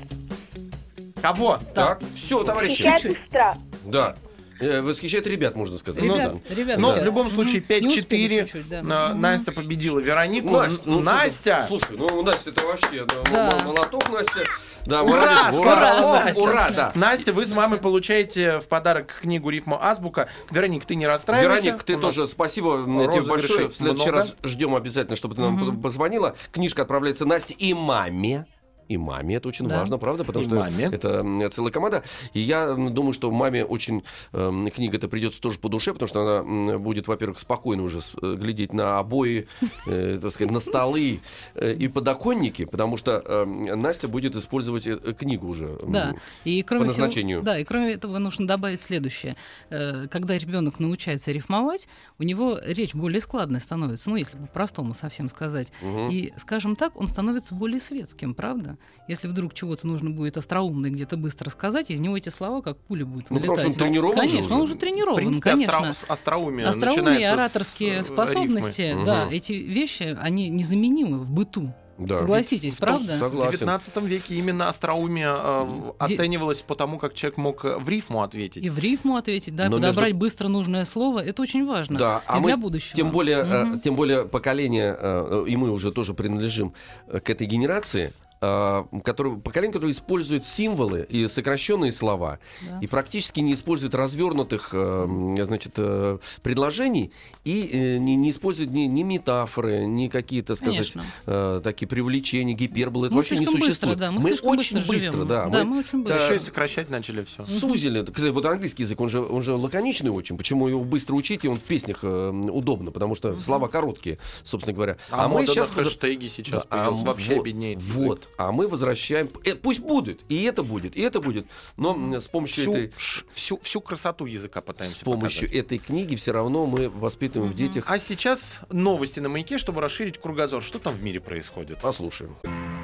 [1.23, 1.59] Кого?
[1.75, 2.83] Так, все, товарищи.
[2.83, 3.12] Чуть-чуть.
[3.12, 3.57] их страх.
[3.85, 4.16] Да.
[4.59, 6.03] Э, Восхищает ребят, можно сказать.
[6.03, 7.03] Ну Ребят, ребят, Но ребят.
[7.03, 7.81] в любом случае Мгм.
[7.88, 8.42] Не успели 5-4.
[8.45, 8.83] чуть-чуть, да.
[8.83, 9.21] На- Мгм.
[9.21, 10.51] Настя победила Веронику.
[10.51, 11.64] Настя, ну, Настя!
[11.69, 13.64] Слушай, ну Настя, это вообще да, Да.
[13.64, 14.45] молоток, Настя.
[14.87, 15.61] Да, Ура, молодец.
[15.61, 16.40] сказала ура, Настя.
[16.40, 16.92] ура, да.
[16.95, 20.29] Настя, вы с мамой получаете в подарок книгу «Рифма Азбука».
[20.51, 21.66] Вероник, ты не расстраивайся.
[21.66, 23.69] Вероник, ты тоже спасибо м, тебе большое.
[23.69, 24.19] В следующий много.
[24.19, 25.83] раз ждем обязательно, чтобы ты нам Мгм.
[25.83, 26.37] позвонила.
[26.53, 28.47] Книжка отправляется Насте и маме.
[28.88, 29.81] И маме это очень Да.
[29.81, 30.25] важно, правда?
[30.25, 30.85] Потому И что маме.
[30.92, 32.03] это целая команда.
[32.35, 36.20] И я думаю, что маме очень эм, книга это придется тоже по душе, потому что
[36.42, 39.49] она будет, во-первых, спокойно уже э, глядеть на обои,
[39.87, 41.20] э, так сказать, на столы
[41.55, 45.77] э, и подоконники, потому что эм, Настя будет использовать э, э, книгу уже.
[45.87, 47.42] Да, и кроме по всего- назначению.
[47.42, 49.37] да, и кроме этого нужно добавить следующее.
[49.70, 55.29] Э, Когда ребенок научается рифмовать, у него речь более складной становится, ну, если по-простому совсем
[55.29, 55.72] сказать.
[55.83, 56.11] Мгм.
[56.11, 58.75] И, скажем так, он становится более светским, правда?
[59.08, 63.02] Если вдруг чего-то нужно будет остроумно где-то быстро сказать, из него эти слова как пули
[63.04, 63.74] будут Ну, потому вылетать.
[63.74, 64.74] что он тренирован же Конечно, он уже.
[64.74, 65.72] В тренирован, принципе, конечно.
[65.72, 69.04] остро- остроумие Остроумие, с, ораторские э, способности, рифмы.
[69.04, 69.34] да, Мгм.
[69.34, 71.72] эти вещи, они незаменимы в быту.
[71.98, 72.18] Да.
[72.18, 73.16] Согласитесь, В том- правда?
[73.16, 73.50] В Согласен.
[73.52, 75.66] 19 веке именно остроумие э,
[76.08, 78.62] Де- оценивалось по тому, как человек мог э, в рифму ответить.
[78.62, 81.98] И в рифму ответить, да, Но подобрать между- быстро нужное слово, это очень важно.
[81.98, 82.94] Да, а и мы для будущего.
[82.96, 83.80] Тем более, э, Мгм.
[83.80, 86.74] тем более поколение, э, э, и мы уже тоже принадлежим
[87.08, 92.79] э, к этой генерации, э, который, поколение, которое использует символы и сокращенные слова, Да.
[92.81, 97.12] и практически не использует развернутых э, значит, э, предложений,
[97.44, 101.05] и э, не, не использует ни, ни метафоры, ни какие-то, сказать, Конечно.
[101.27, 103.07] э, такие привлечения, гиперболы.
[103.07, 103.99] Это Мы вообще не быстро, существует.
[103.99, 105.46] да, мы, мы слишком очень быстро, быстро, да.
[105.49, 106.25] Да, мы- мы очень да, быстро.
[106.27, 107.44] Еще и сокращать начали все.
[107.44, 108.03] Сузили.
[108.05, 110.37] Кстати, вот английский язык, он же, он же лаконичный очень.
[110.37, 114.75] Почему его быстро учить, и он в песнях э, удобно, потому что слова короткие, собственно
[114.75, 114.96] говоря.
[115.11, 117.81] А, мы мода сейчас хэштеги сейчас Да, а вообще вот, обеднеет.
[117.83, 117.96] язык.
[117.96, 118.29] Вот.
[118.38, 119.31] А мы возвращаем.
[119.44, 120.20] Э, пусть будет.
[120.29, 121.46] И это будет, и это будет.
[121.77, 122.92] Но с помощью Всю, этой.
[122.96, 125.64] ш- всю, всю красоту языка С пытаемся помощью показать.
[125.64, 127.85] этой книги все равно мы воспитываем в детях.
[127.88, 130.62] А сейчас новости на маяке, чтобы расширить кругозор.
[130.62, 131.81] Что там в мире происходит?
[131.81, 132.37] Послушаем.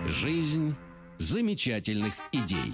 [0.08, 0.74] Жизнь
[1.18, 2.72] замечательных идей.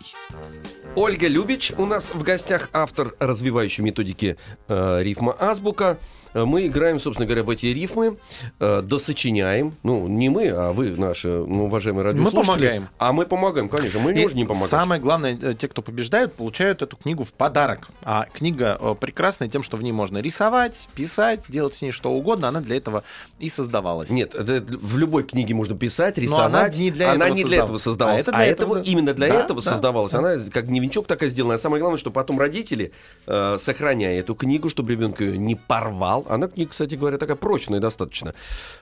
[0.95, 4.37] Ольга Любич у нас в гостях, автор развивающей методики
[4.69, 5.99] э, рифма азбука.
[6.39, 8.17] Э, мы играем, собственно говоря, в эти рифмы,
[8.61, 9.75] э, досочиняем.
[9.83, 12.47] Ну, не мы, а вы, наши ну, уважаемые радиослушатели.
[12.47, 12.89] помогаем.
[12.99, 14.01] А мы помогаем, конечно.
[14.01, 14.71] Мы не можем не помогать.
[14.71, 17.89] Самое главное, э, те, кто побеждают, получают эту книгу в подарок.
[18.03, 22.13] А книга э, прекрасная тем, что в ней можно рисовать, писать, делать с ней что
[22.13, 22.49] угодно.
[22.49, 23.03] Она для этого
[23.39, 24.11] и создавалась.
[24.11, 26.45] Нет, это в любой книге можно писать, Но рисовать.
[26.47, 28.27] она не для Она этого не для этого создавалась.
[28.29, 30.13] А А, это для этого, этого- именно для Да, этого да, создавалась.
[30.13, 30.19] да.
[30.19, 31.55] Она как дневничок такая сделана.
[31.55, 32.93] А самое главное, что потом родители,
[33.27, 36.27] э, сохраняя эту книгу, чтобы ребенок ее не порвал.
[36.29, 38.35] Она книга, кстати говоря, такая прочная достаточно.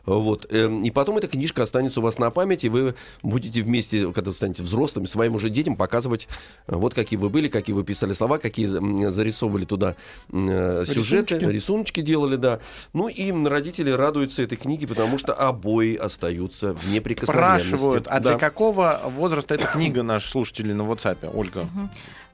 [0.04, 0.46] Вот.
[0.52, 2.66] эм, И потом эта книжка останется у вас на памяти.
[2.66, 6.28] и Вы будете вместе, когда станете взрослыми, своим уже детям показывать,
[6.66, 8.66] э, вот какие вы были, какие вы писали слова, какие
[9.10, 9.96] зарисовывали туда
[10.32, 11.54] э, сюжеты, Рисуночки.
[11.56, 12.60] рисуночки делали, да.
[12.92, 17.68] Ну и родители радуются этой книге, потому что обои остаются в неприкосновенности.
[17.68, 18.30] Спрашивают, а Да.
[18.30, 21.68] для какого возраста эта книга, наши слушатели на WhatsApp, Ольга?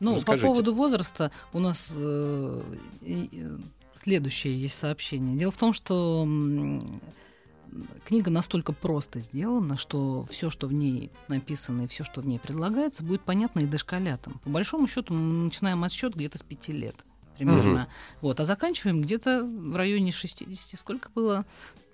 [0.00, 0.42] Ну, Расскажите.
[0.42, 2.60] по поводу возраста у нас э,
[3.06, 3.26] э,
[4.02, 5.36] следующее есть сообщение.
[5.36, 6.26] Дело в том, что
[8.04, 12.38] книга настолько просто сделана, что все, что в ней написано и все, что в ней
[12.38, 14.40] предлагается, будет понятно и дошколятам.
[14.44, 16.96] По большому счету мы начинаем отсчет где-то с пяти лет
[17.38, 17.88] примерно.
[18.20, 20.78] Вот, а заканчиваем где-то в районе 60.
[20.78, 21.44] Сколько было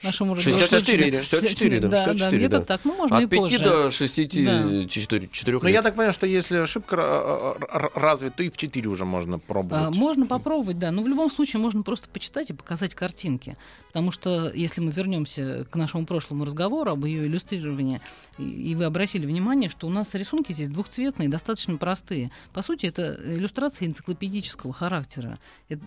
[0.02, 1.40] нашему 64, радиослушателю?
[1.40, 2.64] 64, да, да, 64, где-то да.
[2.64, 2.80] так.
[2.84, 3.58] Ну, можно и От 5 позже.
[3.58, 8.56] до 64 Ну, я так понимаю, что если ошибка р- р- развит, то и в
[8.56, 9.94] 4 уже можно А, пробовать.
[9.96, 10.90] можно попробовать, да.
[10.90, 13.56] Но в любом случае можно просто почитать и показать картинки.
[13.88, 18.00] Потому что если мы вернемся к нашему прошлому разговору об ее иллюстрировании,
[18.38, 22.30] и, вы обратили внимание, что у нас рисунки здесь двухцветные, достаточно простые.
[22.52, 25.38] По сути, это иллюстрации энциклопедического характера.
[25.68, 25.80] Это,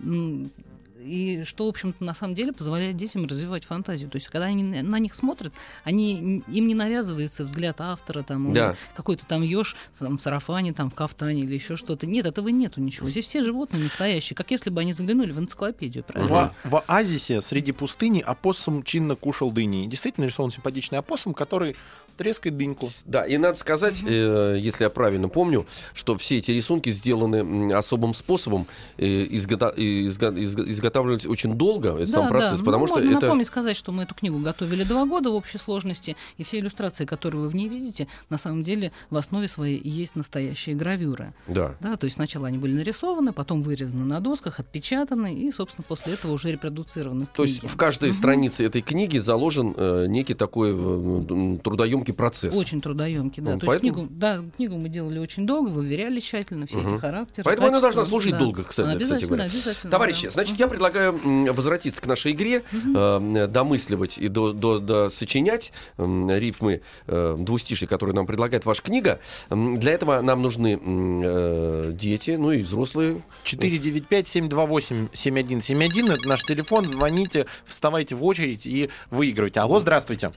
[1.04, 4.10] и что, в общем-то, на самом деле позволяет детям развивать фантазию.
[4.10, 8.76] То есть, когда они на них смотрят, они, им не навязывается взгляд автора, там, Да.
[8.96, 12.08] какой-то там еж там, в сарафане, там, в кафтане или еще что-то.
[12.08, 13.10] Нет, этого нету ничего.
[13.10, 16.54] Здесь все животные настоящие, как если бы они заглянули в энциклопедию, правильно?
[16.64, 19.88] В, в оазисе среди пустыни опоссум чинно кушал дыни.
[19.88, 21.76] Действительно рисован симпатичный опоссум, который
[22.18, 22.92] трескает дыньку.
[23.06, 28.14] Да, и надо сказать, э, если я правильно помню, что все эти рисунки сделаны особым
[28.14, 32.96] способом, э, изгота- и изга- изга- изготавливались очень долго, это сам процесс, Ну, потому что
[32.98, 33.22] можно это...
[33.26, 37.06] напомнить, сказать, что мы эту книгу готовили два года в общей сложности, и все иллюстрации,
[37.06, 41.34] которые вы в ней видите, на самом деле в основе своей есть настоящие гравюры.
[41.48, 41.76] Да.
[41.80, 46.14] Да, то есть сначала они были нарисованы, потом вырезаны на досках, отпечатаны, и, собственно, после
[46.14, 47.74] этого уже репродуцированы в То есть книге.
[47.74, 48.18] в каждой Мгм.
[48.18, 52.56] странице этой книги заложен э, некий такой э, трудоемкий процесс.
[52.56, 53.54] Очень трудоемкий, да.
[53.54, 56.96] Ну, То поэтому- есть книгу, да, книгу мы делали очень долго, выверяли тщательно все Мгм.
[56.96, 57.44] эти характеры.
[57.46, 58.40] Поэтому она качества, должна служить да.
[58.40, 59.44] долго, кстати, кстати Обязательно, говоря.
[59.46, 59.92] обязательно.
[59.92, 60.32] Товарищи, да.
[60.32, 65.72] значит, я предлагаю м, возвратиться к нашей игре, э, домысливать и до, до- до сочинять
[65.98, 69.20] м, рифмы э, двустишья, которые нам предлагает ваша книга.
[69.50, 73.22] Для этого нам нужны э, дети, ну и взрослые.
[73.46, 76.14] 495-728-7171.
[76.14, 76.90] Это наш телефон.
[76.90, 79.60] Звоните, вставайте в очередь и выигрывайте.
[79.60, 80.32] Алло, здравствуйте.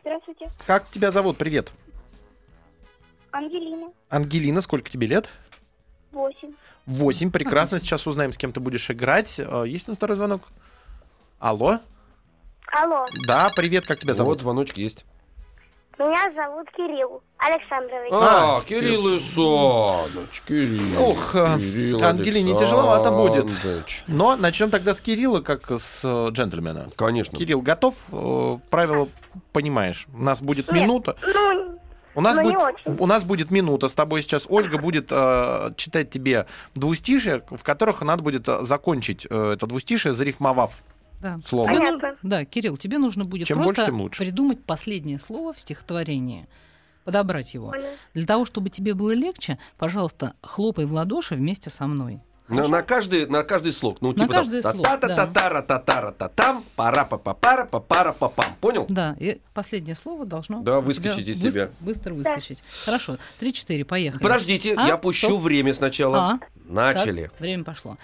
[0.00, 0.50] Здравствуйте.
[0.66, 1.36] Как тебя зовут?
[1.36, 1.72] Привет.
[3.30, 3.88] Ангелина.
[4.10, 5.28] Ангелина, сколько тебе лет?
[6.10, 6.52] Восемь.
[6.86, 7.30] Восемь.
[7.30, 7.78] Прекрасно.
[7.78, 9.38] Сейчас узнаем, с кем ты будешь играть.
[9.38, 10.42] Э, Есть на второй звонок?
[11.38, 11.78] Алло?
[12.72, 13.06] Алло.
[13.26, 14.40] Да, привет, как тебя Вот зовут?
[14.40, 15.04] звоночек есть.
[15.98, 18.10] Меня зовут Кирилл Александрович.
[18.12, 21.02] А, А, Кирилл Исанович, Кирилл.
[21.10, 23.52] Ох, э, Кирилл Ангелине тяжеловато будет.
[24.08, 26.88] Но начнем тогда с Кирилла, как с э, джентльмена.
[26.96, 27.38] Конечно.
[27.38, 27.94] Кирилл, готов?
[28.70, 29.08] Правила
[29.52, 30.06] понимаешь.
[30.14, 30.82] У нас будет Нет.
[30.82, 31.16] минута.
[31.22, 31.78] Ну,
[32.14, 34.44] У нас, Ну, будет, у нас будет минута с тобой сейчас.
[34.48, 40.14] Ольга будет э, читать тебе двустишие, в которых надо будет э, закончить э, это двустишие,
[40.14, 40.82] зарифмовав
[41.22, 41.38] Да.
[41.46, 41.68] слово.
[41.68, 42.16] Тебе Понятно.
[42.22, 44.18] да, Кирилл, тебе нужно будет Чем просто больше, тем лучше.
[44.18, 46.46] придумать последнее слово в стихотворении,
[47.04, 47.70] подобрать его.
[47.70, 47.84] понял.
[48.14, 52.20] Для того, чтобы тебе было легче, пожалуйста, хлопай в ладоши вместе со мной.
[52.48, 53.98] На, на каждый, на каждый слог.
[54.00, 57.04] Ну, На типа каждый там, слог, та та та та та та та там пара
[57.04, 58.86] па па пара па пара па пам Понял?
[58.88, 61.70] Да, и последнее слово должно Да, выскочить тебя из себя.
[61.80, 62.62] Быстро выскочить.
[62.84, 64.22] Хорошо, 3-4, поехали.
[64.22, 64.86] Подождите, А?
[64.86, 65.40] я пущу Стоп.
[65.42, 66.18] время сначала.
[66.18, 66.40] А.
[66.64, 67.24] Начали.
[67.24, 67.96] Так, время пошло.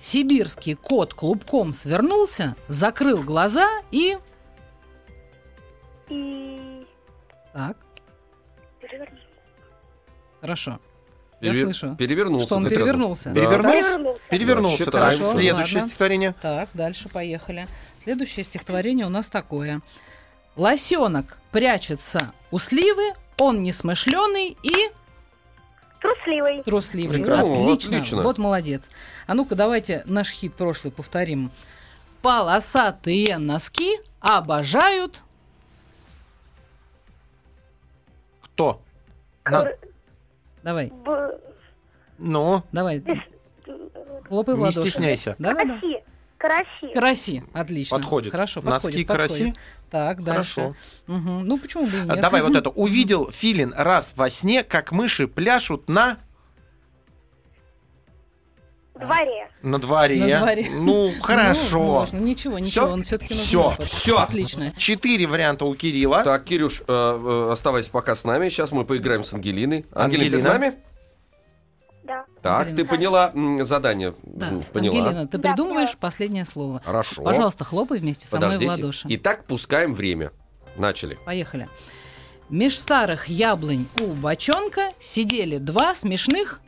[0.00, 4.16] Сибирский кот клубком свернулся, закрыл глаза и...
[6.08, 6.86] И...
[7.52, 7.76] Так,
[10.40, 10.78] хорошо.
[11.40, 11.96] Я Перевер- слышу.
[11.96, 12.46] Перевернулся.
[12.46, 13.28] Что он перевернулся?
[13.30, 13.34] Да.
[13.34, 13.82] Перевернулся?
[13.82, 14.20] Перевернулся.
[14.30, 14.84] Перевернулся.
[14.86, 15.12] Да, так.
[15.12, 15.32] считаем.
[15.38, 15.80] Следующее Ладно.
[15.88, 16.34] стихотворение.
[16.40, 17.68] Так, дальше поехали.
[18.02, 19.80] Следующее стихотворение у нас такое.
[20.56, 24.90] Лосенок прячется у сливы, он несмышленый и
[26.00, 26.62] Трусливый.
[26.62, 27.18] трусливый.
[27.18, 27.52] Прекрасно.
[27.52, 27.96] Отлично.
[27.98, 28.22] Отлично.
[28.22, 28.88] Вот молодец.
[29.26, 31.50] А ну-ка, давайте наш хит прошлый повторим.
[32.22, 35.22] Полосатые носки обожают.
[38.42, 38.80] Кто?
[39.44, 39.78] На- Кр-
[40.66, 41.38] Давай, б-
[42.18, 43.00] Ну, давай.
[44.26, 44.80] Хлопай в не ладоши.
[44.90, 45.36] стесняйся.
[45.38, 45.80] Да, да, да.
[46.38, 46.92] Караси.
[46.92, 47.42] Караси.
[47.52, 47.96] Отлично.
[47.96, 48.32] Подходит.
[48.32, 48.72] Хорошо, Носки
[49.04, 49.32] подходит, караси?
[49.32, 49.56] подходит.
[49.90, 50.54] Так, дальше.
[50.54, 50.76] Хорошо.
[51.06, 51.46] Мгм.
[51.46, 52.20] Ну, почему бы и А, нет?
[52.20, 52.70] Давай вот это.
[52.70, 56.18] Увидел филин раз во сне, как мыши пляшут на...
[58.98, 59.50] Дворе.
[59.62, 60.16] На дворе.
[60.26, 60.66] На дворе.
[60.70, 61.78] Ну, хорошо.
[61.78, 62.16] Ну, можно.
[62.18, 64.18] Ничего, ничего, он все-таки Всё, всё.
[64.18, 64.72] Отлично.
[64.76, 66.22] Четыре варианта у Кирилла.
[66.22, 68.48] Так, Кирюш, э, э, оставайся пока с нами.
[68.48, 69.84] Сейчас мы поиграем с Ангелиной.
[69.92, 70.66] Ангелина, ты с Ангелина?
[70.70, 70.78] нами?
[72.04, 72.24] Да.
[72.40, 72.76] Так, Ангелина.
[72.76, 74.14] ты поняла м, задание?
[74.22, 74.48] Да.
[74.48, 74.96] М, Поняла.
[74.98, 76.00] Ангелина, ты Да, придумываешь поняла.
[76.00, 76.80] последнее слово.
[76.84, 77.22] Хорошо.
[77.22, 78.70] Пожалуйста, хлопай вместе со мной в Подождите.
[78.82, 79.06] ладоши.
[79.10, 80.30] Итак, пускаем время.
[80.76, 81.18] Начали.
[81.24, 81.68] Поехали.
[82.48, 86.60] Меж старых яблонь у бочонка сидели два смешных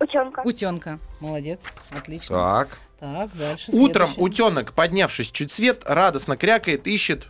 [0.00, 0.40] Ученка.
[0.40, 0.98] утенка.
[1.20, 2.36] Молодец, отлично.
[2.36, 2.78] Так.
[2.98, 3.70] Так, дальше.
[3.72, 4.24] Утром следующее.
[4.24, 7.28] утенок, поднявшись чуть свет, радостно крякает, ищет.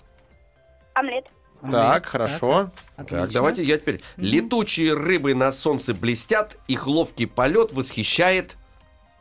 [0.94, 1.26] Омлет.
[1.62, 1.80] Омлет.
[1.80, 2.70] Так, хорошо.
[2.96, 3.20] отлично.
[3.22, 4.00] Так, давайте я теперь.
[4.16, 4.26] Мгм.
[4.26, 8.56] Летучие рыбы на солнце блестят, их ловкий полет восхищает.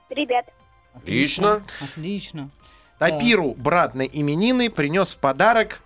[0.09, 0.45] Ребят.
[0.93, 1.63] Отлично.
[1.81, 2.49] Отлично.
[2.97, 5.81] Тапиру брат на именины принес в подарок.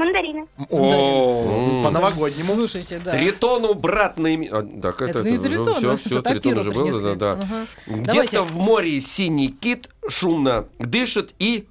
[0.00, 0.46] Мандарины.
[0.70, 2.54] О, по-новогоднему.
[2.54, 3.12] Слушайте, да.
[3.12, 6.70] Тритону брат на ими- а, Так, это, Это не тритон, все, это все, тритон уже
[6.72, 7.32] был, да, да.
[7.32, 7.66] Ага.
[7.86, 8.40] Где-то Давайте.
[8.40, 11.66] в море синий кит шумно дышит и...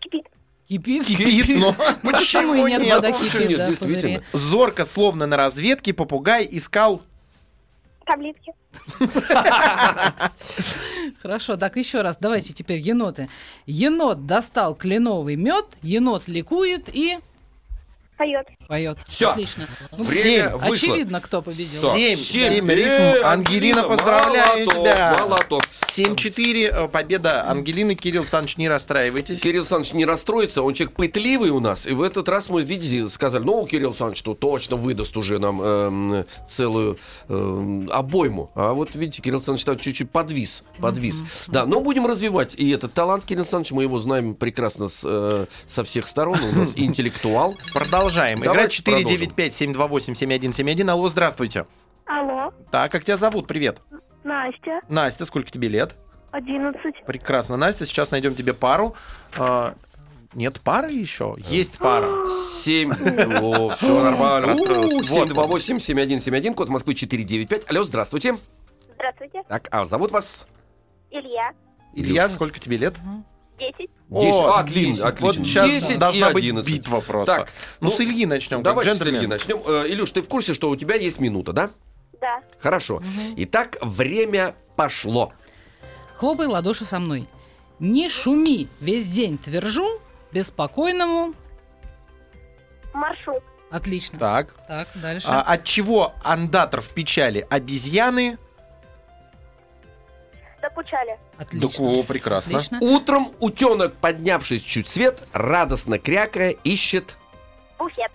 [0.00, 0.26] Кипит.
[0.68, 1.06] Кипит.
[1.06, 2.94] Кипит, но Почему нет нет?
[2.96, 4.20] вода почему кипит, нет, да, действительно.
[4.20, 4.22] пузыре?
[4.32, 7.02] Зорко, словно на разведке, попугай искал.
[8.06, 8.52] Таблетки.
[11.22, 13.28] Хорошо, так еще раз, давайте теперь еноты.
[13.66, 17.18] Енот достал кленовый мед, енот ликует и
[18.16, 18.46] Поет.
[18.68, 18.98] поет.
[19.08, 19.30] Всё.
[19.30, 19.68] Отлично.
[19.96, 20.48] Ну, Время Семь.
[20.58, 20.74] вышло.
[20.74, 21.92] Очевидно, кто победил.
[21.92, 22.16] Семь.
[22.16, 22.48] семь.
[22.48, 23.26] Семь рифм.
[23.26, 25.16] Ангелина, поздравляю молоток, тебя.
[25.20, 25.62] Молоток.
[25.96, 27.94] 7-4, э, победа Ангелины.
[27.94, 29.38] Кирилл Саныч, не расстраивайтесь.
[29.40, 31.86] Кирилл Александрович не расстроится, он человек пытливый у нас.
[31.86, 35.62] И в этот раз мы, видите, сказали, ну, Кирилл Александрович, что точно выдаст уже нам
[35.62, 38.50] эм, целую эм, обойму.
[38.54, 40.64] А вот, видите, Кирилл Александрович там чуть-чуть подвис.
[40.80, 41.22] подвис.
[41.46, 45.46] Да, но будем развивать и этот талант, Кирилл Александрович, мы его знаем прекрасно с, э,
[45.68, 46.40] со всех сторон.
[46.42, 47.54] У нас интеллектуал.
[47.72, 48.40] Продолжаем.
[48.40, 50.90] Игра 495-728-7171.
[50.90, 51.66] Алло, здравствуйте.
[52.06, 52.52] Алло.
[52.70, 53.46] Так, как тебя зовут?
[53.46, 53.80] Привет.
[54.24, 54.80] Настя.
[54.88, 55.94] Настя, сколько тебе лет?
[56.30, 57.04] Одиннадцать.
[57.06, 57.86] Прекрасно, Настя.
[57.86, 58.96] Сейчас найдем тебе пару.
[59.36, 59.74] А,
[60.34, 61.36] нет пары еще?
[61.38, 62.28] Есть пара.
[62.28, 62.90] 7.
[63.40, 64.96] О, все нормально, расстроился.
[64.96, 65.04] Вот.
[65.04, 67.70] 728 7171 код Москвы 495.
[67.70, 68.36] Алло, здравствуйте.
[68.96, 69.42] Здравствуйте.
[69.48, 70.46] Так, а зовут вас?
[71.10, 71.52] Илья.
[71.92, 72.94] Илья, сколько тебе лет?
[73.58, 73.90] Десять.
[74.10, 74.32] 10.
[74.32, 75.26] О, отлично, отлично.
[75.26, 76.72] Вот сейчас 10 и должна быть 11.
[76.72, 77.36] битва просто.
[77.36, 78.58] Так, ну, ну, с Ильи начнем.
[78.58, 79.02] как Давайте с.
[79.06, 79.62] Ильи начнем.
[79.64, 81.70] Э, Илюш, ты в курсе, что у тебя есть минута, да?
[82.24, 82.42] Да.
[82.58, 83.02] Хорошо.
[83.36, 85.34] Итак, время пошло.
[86.16, 87.28] Хлопай ладоши со мной.
[87.78, 90.00] Не шуми, весь день твержу,
[90.32, 91.34] беспокойному.
[92.94, 93.42] Маршрут.
[93.70, 94.18] Отлично.
[94.18, 94.54] Так.
[94.66, 95.26] Так, дальше.
[95.28, 98.38] А, от чего андатор в печали обезьяны?
[100.62, 101.18] Докучали.
[101.36, 101.68] Отлично.
[101.68, 102.56] Так, о, прекрасно.
[102.56, 102.78] Отлично.
[102.80, 107.18] Утром утенок, поднявшись чуть свет, радостно крякая, ищет...
[107.78, 108.10] Буфет.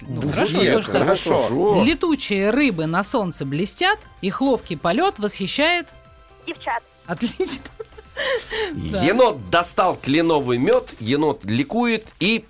[0.00, 0.98] Ну, Буфет, хорошо, идёшь так.
[0.98, 1.84] хорошо.
[1.84, 5.88] Летучие рыбы на солнце блестят, их ловкий полет восхищает.
[6.46, 6.82] Девчат.
[7.06, 7.64] Отлично.
[8.72, 9.02] Да.
[9.04, 12.46] Енот достал кленовый мед, енот ликует и...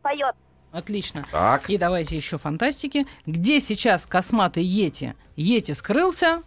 [0.00, 0.36] Поет.
[0.70, 1.26] Отлично.
[1.32, 3.04] Так, И давайте еще фантастики.
[3.26, 5.16] Где сейчас косматый Йети?
[5.34, 6.42] Йети скрылся.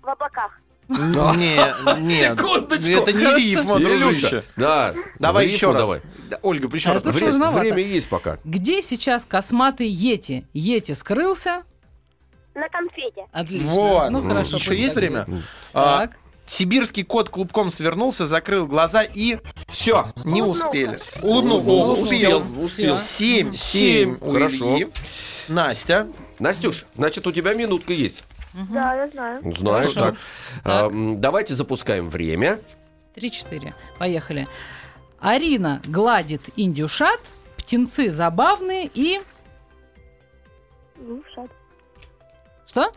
[0.00, 0.58] В облаках.
[0.88, 2.38] Не, нет.
[2.38, 2.90] Секундочку.
[2.90, 4.44] Это не рифма, Илюша, дружище.
[4.56, 4.94] Да.
[5.18, 5.82] Давай еще раз.
[5.82, 6.00] давай.
[6.30, 7.02] Да, Ольга, еще А раз.
[7.02, 7.60] это Вре- сложновато.
[7.60, 8.38] время есть пока.
[8.44, 10.46] Где сейчас косматый Йети?
[10.52, 11.62] Йети скрылся.
[12.54, 13.24] На конфете.
[13.32, 13.68] Отлично.
[13.70, 14.10] Вот.
[14.10, 14.56] Ну хорошо.
[14.56, 15.26] Еще есть время?
[15.72, 16.16] А, Так.
[16.46, 20.06] Сибирский кот клубком свернулся, закрыл глаза и Все.
[20.24, 20.98] не успели.
[21.22, 22.02] О, Улыбнулся.
[22.02, 22.44] успел.
[22.60, 22.98] Успел.
[22.98, 23.52] Семь.
[23.52, 24.18] Семь.
[24.20, 24.78] Хорошо.
[25.48, 26.06] Настя.
[26.38, 28.24] Настюш, значит, у тебя минутка есть.
[28.54, 29.42] Да, я знаю.
[29.54, 30.00] Знаю, Хорошо.
[30.00, 30.14] так.
[30.64, 32.60] А, давайте запускаем время.
[33.14, 33.74] Три-четыре.
[33.98, 34.46] Поехали.
[35.18, 37.20] Арина гладит индюшат,
[37.56, 39.20] птенцы забавные и...
[40.98, 41.50] Ушат.
[42.66, 42.92] Что?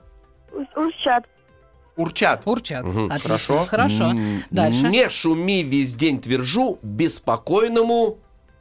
[1.95, 2.45] Урчат.
[2.45, 2.85] Урчат.
[2.85, 3.05] Мгм.
[3.05, 3.19] Отлично.
[3.19, 3.65] Хорошо.
[3.65, 4.11] Хорошо.
[4.51, 4.87] Дальше.
[4.89, 8.19] Не шуми весь день твержу, беспокойному.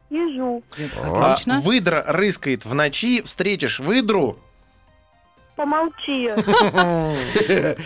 [0.09, 0.63] Ежу.
[0.97, 1.61] А, Отлично.
[1.61, 4.39] Выдра рыскает в ночи, встретишь выдру.
[5.57, 6.31] Помолчи.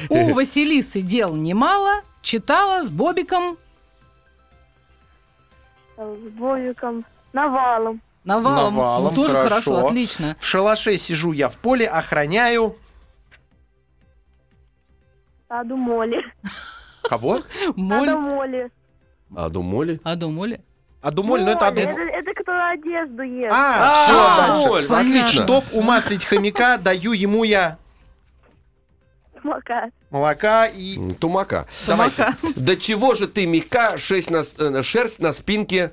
[0.08, 2.02] У Василисы дел немало.
[2.22, 3.56] Читала с Бобиком
[5.96, 7.04] С Бовиком.
[7.32, 8.00] Навалом.
[8.24, 8.74] Навалом.
[8.74, 9.48] Навалом, Ну, тоже хорошо.
[9.74, 9.86] хорошо.
[9.86, 10.36] отлично.
[10.40, 12.76] В шалаше сижу я в поле, охраняю.
[15.48, 16.22] Аду моли.
[17.02, 17.40] Кого?
[17.76, 18.08] Моль.
[18.10, 18.70] Аду моли.
[19.34, 20.00] Аду моли.
[20.04, 20.60] Аду Моли.
[21.00, 21.66] Адумоль, ну это.
[21.66, 21.80] Аду...
[21.80, 23.52] Это, это кто одежду ест.
[23.52, 24.92] А, А, все, дальше.
[24.92, 25.44] Отлично.
[25.44, 27.78] Чтоб умаслить хомяка, даю ему я...
[29.42, 29.90] Молока.
[30.10, 31.12] Молока и...
[31.14, 31.66] Тумака.
[31.86, 32.34] Давайте.
[32.56, 35.92] До чего же ты мягка, шесть на, э, шерсть на спинке?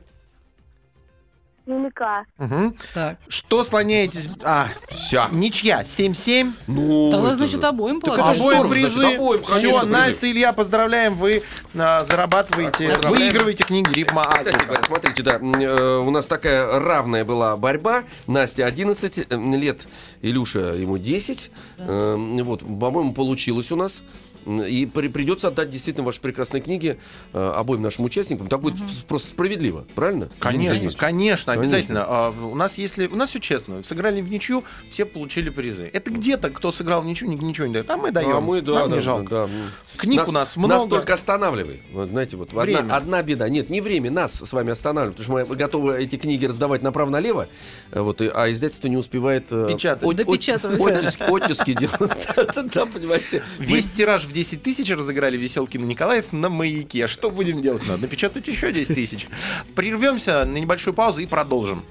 [1.67, 2.25] Мимика.
[2.37, 2.75] Мгм.
[2.93, 3.17] Так.
[3.27, 4.29] Что слоняетесь...
[4.43, 5.27] А, Вся.
[5.31, 6.51] ничья, 7-7.
[6.67, 8.89] Ну, Да, это значит, же- обоим Так это Обоим здорово, призы.
[8.99, 9.91] значит, обоим, конечно, Все, призы.
[9.91, 11.13] Настя, Илья, поздравляем.
[11.15, 11.43] Вы
[11.77, 13.15] а, зарабатываете, Поздравляем.
[13.31, 14.65] выигрываете книги Рифма Кстати Азбука.
[14.65, 18.03] говоря, смотрите, да, м, э, у нас такая равная была борьба.
[18.27, 19.87] Настя 11 э, лет,
[20.21, 21.51] Илюша ему 10.
[21.77, 24.03] Э, вот, по-моему, получилось у нас.
[24.47, 26.97] И при- придется отдать действительно ваши прекрасные книги
[27.33, 28.47] э, обоим нашим участникам.
[28.47, 30.29] Так будет с- просто справедливо, правильно?
[30.39, 31.53] Конечно, конечно, Конечно.
[31.53, 32.05] обязательно.
[32.07, 35.89] А, у нас если у нас все честно, сыграли в ничью, все получили призы.
[35.91, 37.89] Это где-то кто сыграл в ничью, ни- ничего не дает.
[37.89, 38.31] А мы даем.
[38.37, 39.29] А мы, да, Нам да, не жалко.
[39.29, 39.71] да, м.
[39.97, 40.75] Книг у нас много.
[40.75, 41.81] Нас только останавливай.
[41.91, 42.93] Вот, знаете, вот одна, Время.
[42.95, 43.49] одна беда.
[43.49, 45.17] Нет, не время, нас с вами останавливает.
[45.17, 47.47] Потому что мы готовы эти книги раздавать направо-налево,
[47.91, 49.47] э, вот, а издательство не успевает...
[49.51, 50.03] э, Печатать.
[50.03, 50.79] от- от- Допечатывать.
[50.81, 52.27] Оттиски, оттиски делать.
[52.73, 53.43] Да, понимаете.
[53.59, 57.07] Весь тираж в 10 тысяч разыграли Веселкин и Николаев на маяке.
[57.07, 57.87] Что будем делать?
[57.87, 59.27] Надо напечатать еще 10 тысяч.
[59.75, 61.83] Прервемся на небольшую паузу и продолжим.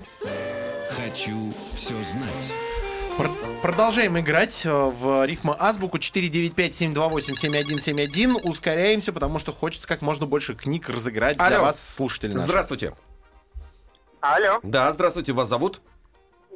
[0.90, 2.52] Хочу все знать.
[3.16, 3.32] Пр-
[3.62, 8.40] Продолжаем играть э, в рифма азбуку 495-728-7171.
[8.44, 11.60] Ускоряемся, потому что хочется как можно больше книг разыграть для Алло.
[11.62, 12.44] вас, слушатели наши.
[12.44, 12.94] Здравствуйте.
[14.20, 15.32] Алло, Да, здравствуйте.
[15.32, 15.80] Вас зовут?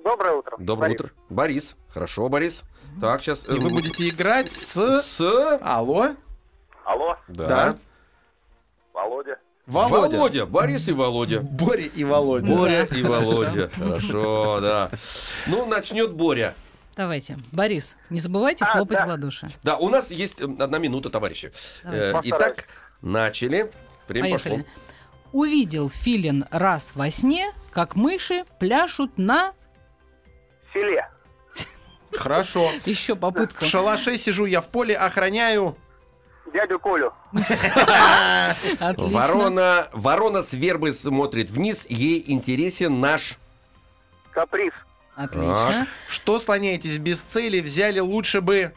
[0.04, 0.56] Доброе утро.
[0.58, 1.00] Доброе Борис.
[1.00, 1.12] утро.
[1.28, 1.76] Борис.
[1.92, 2.62] Хорошо, Борис.
[3.00, 3.46] Так, сейчас...
[3.48, 4.74] И вы будете играть с...
[5.02, 5.20] С...
[5.62, 6.16] Алло?
[6.84, 7.46] Алло, Да.
[7.48, 7.76] Да.
[8.92, 9.38] Володя.
[9.66, 10.16] Володя.
[10.16, 10.46] Володя.
[10.46, 11.40] Борис и Володя.
[11.40, 12.46] Боря и Володя.
[12.46, 13.70] Боря и Володя.
[13.76, 14.90] Хорошо, да.
[15.46, 16.54] Ну, начнет Боря.
[16.96, 17.38] Давайте.
[17.52, 19.06] Борис, не забывайте А, хлопать да.
[19.06, 19.50] в ладоши.
[19.62, 21.52] Да, у нас есть э, одна минута, товарищи.
[21.84, 22.18] Давайте.
[22.18, 22.20] Э.
[22.36, 22.64] Итак,
[23.00, 23.70] начали.
[24.08, 24.56] Время Поехали.
[24.56, 24.66] пошло.
[25.32, 29.52] Увидел филин раз во сне, как мыши пляшут на...
[30.72, 31.06] Селе.
[32.12, 32.70] Хорошо.
[32.84, 33.64] Еще попытку.
[33.64, 35.76] В шалаше сижу я в поле, охраняю.
[36.52, 37.12] Дядю Колю.
[38.98, 43.38] Ворона, ворона с вербы смотрит вниз, ей интересен наш...
[44.32, 44.72] Каприз.
[45.14, 45.86] Отлично.
[46.08, 48.72] Что слоняетесь без цели, взяли лучше бы...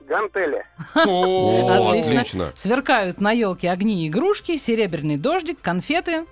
[0.00, 0.66] Гантели.
[0.94, 2.20] О, Отлично.
[2.20, 2.52] отлично.
[2.56, 6.26] Сверкают на елке огни игрушки, серебряный дождик, конфеты.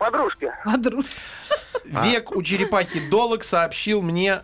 [0.00, 0.50] Подружки.
[0.64, 1.04] Подру-
[1.84, 4.40] Век у черепахи долг сообщил мне...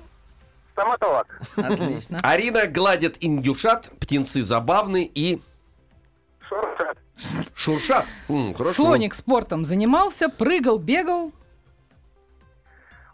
[0.73, 1.41] Стоматолог.
[1.57, 2.21] Отлично.
[2.23, 5.41] Арина гладит индюшат, птенцы забавны и
[6.47, 6.99] Шуршат.
[7.55, 8.05] шуршат.
[8.29, 8.75] М, хорошо.
[8.75, 11.33] Слоник спортом занимался, прыгал, бегал,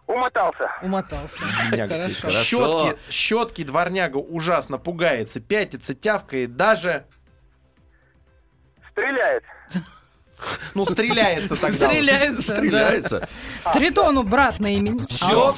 [0.09, 0.69] Умотался.
[0.83, 1.45] умотался.
[1.71, 2.21] Хорошо.
[2.21, 2.43] Хорошо.
[2.43, 7.07] Щетки, щетки дворняга ужасно пугается, пятится, тявкает, даже...
[8.91, 9.45] Стреляет.
[10.75, 11.89] Ну, стреляется тогда.
[11.89, 12.43] Стреляется.
[12.43, 13.29] Стреляется.
[13.73, 15.05] Тритону брат на имени.
[15.09, 15.53] Всё.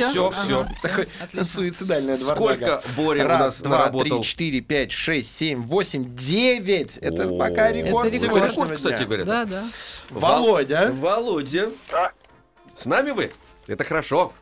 [0.82, 1.44] Такой Отлично.
[1.44, 2.80] суицидальная дворняга.
[2.80, 4.18] Сколько Боря у Раз, нас два, наработал?
[4.20, 6.98] три, четыре, пять, шесть, семь, восемь, девять.
[6.98, 7.38] Это О.
[7.38, 9.24] пока рекорд Это Рекорд, кстати говоря.
[9.24, 9.64] Да, да.
[10.10, 10.92] Володя.
[11.00, 11.70] Володя.
[12.76, 13.32] С нами вы?
[13.66, 14.32] Это хорошо.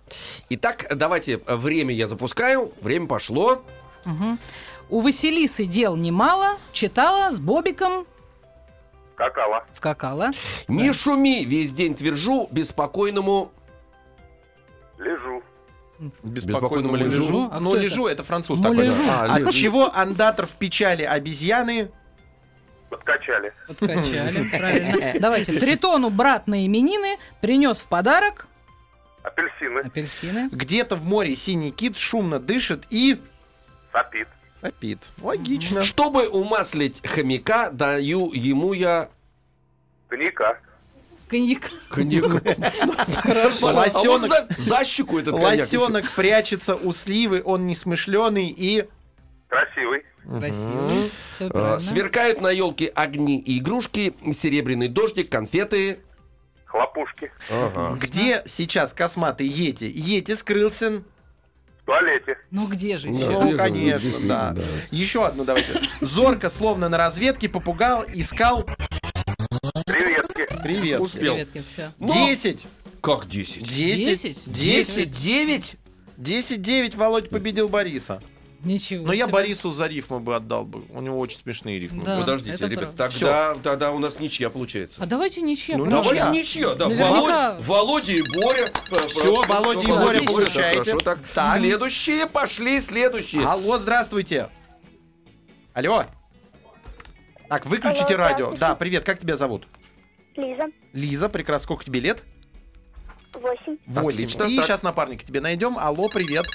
[0.48, 2.72] Итак, давайте э, время я запускаю.
[2.81, 3.62] Время пошло.
[4.05, 4.38] Мгм.
[4.88, 8.05] У Василисы дел немало, читала, с Бобиком
[9.16, 9.64] Какала.
[9.72, 10.31] скакала.
[10.68, 13.53] Не шуми, весь день твержу, беспокойному...
[14.98, 15.42] Лежу.
[16.22, 17.18] Беспокойному лежу.
[17.22, 17.48] лежу.
[17.53, 18.87] А Ну, лежу, это француз Ну, такой.
[18.87, 19.03] лежу.
[19.09, 19.53] А, От лежу.
[19.53, 21.90] чего андатор в печали обезьяны?
[22.90, 23.53] Подкачали.
[23.68, 25.20] Подкачали, правильно.
[25.20, 25.59] Давайте.
[25.59, 28.46] Тритону брат на именины принес в подарок
[29.22, 29.81] Апельсины.
[29.81, 30.48] апельсины.
[30.51, 33.20] Где-то в море синий кит шумно дышит и
[33.92, 34.29] Сопит.
[34.62, 34.98] Сопит.
[35.20, 35.85] Логично.
[35.85, 39.11] Чтобы умаслить хомяка, даю ему я...
[40.09, 40.59] Коньяка.
[41.29, 41.70] Коньяк.
[41.90, 42.25] Коньяк.
[43.22, 43.68] Хорошо.
[43.68, 45.61] А вот Лосенок, за, за щеку этот коньяк.
[45.61, 48.87] лосенок прячется у сливы, он несмышленый и...
[49.48, 50.05] Красивый.
[50.25, 51.11] Красивый.
[51.38, 51.79] Правильно.
[51.81, 56.01] Сверкают на елке огни и игрушки, серебряный дождик, конфеты.
[56.66, 57.33] Хлопушки.
[57.51, 57.96] Ага.
[57.98, 59.85] Где сейчас косматый Йети?
[59.85, 61.03] Йети скрылся.
[61.92, 62.38] Туалете.
[62.50, 63.09] Ну где же?
[63.09, 63.31] Да, еще?
[63.31, 64.52] Ну, же, конечно, да.
[64.52, 64.62] да.
[64.90, 65.78] Еще одну давайте.
[66.00, 68.64] Зорко, словно на разведке, попугал, искал.
[69.86, 70.47] Креветки.
[70.62, 71.01] Привет.
[71.01, 71.34] Успел.
[71.34, 71.93] Креветки, все.
[71.99, 72.64] Десять.
[73.03, 73.64] Как 10?
[73.64, 74.47] Десять.
[74.47, 74.53] Десять?
[74.53, 75.11] Десять.
[75.11, 75.76] 9?
[76.16, 76.95] Десять, девять.
[76.95, 78.22] Володь победил Бориса.
[78.64, 79.06] Ничего.
[79.06, 79.32] Но я себе.
[79.32, 80.84] Борису за рифмы бы отдал бы.
[80.90, 82.04] У него очень смешные рифмы.
[82.04, 82.20] Да.
[82.20, 83.18] Подождите, ребят, правда.
[83.18, 85.02] тогда, тогда у нас ничья получается.
[85.02, 85.76] А давайте ничья.
[85.76, 85.86] Ну.
[85.86, 86.30] Давайте ничья.
[86.30, 86.88] ничья, да.
[86.88, 87.58] Наверняка.
[87.58, 88.72] Володь- Володя и Боря.
[89.08, 90.78] Всё, Володя и Боря получаете.
[90.84, 91.18] хорошо, так.
[91.34, 91.56] Так.
[91.58, 93.44] Следующие пошли, следующие.
[93.44, 94.48] Алло, здравствуйте.
[95.74, 96.04] Алло.
[97.48, 98.52] Так, выключите Алло, радио.
[98.54, 99.66] Да, привет, как тебя зовут?
[100.36, 100.66] Лиза.
[100.92, 101.64] Лиза, прекрасно.
[101.64, 102.22] Сколько тебе лет?
[103.34, 103.76] Восемь.
[103.86, 104.08] Восемь.
[104.08, 104.66] Отлично, И так.
[104.66, 105.76] сейчас напарника тебе найдем.
[105.78, 106.46] Алло, привет.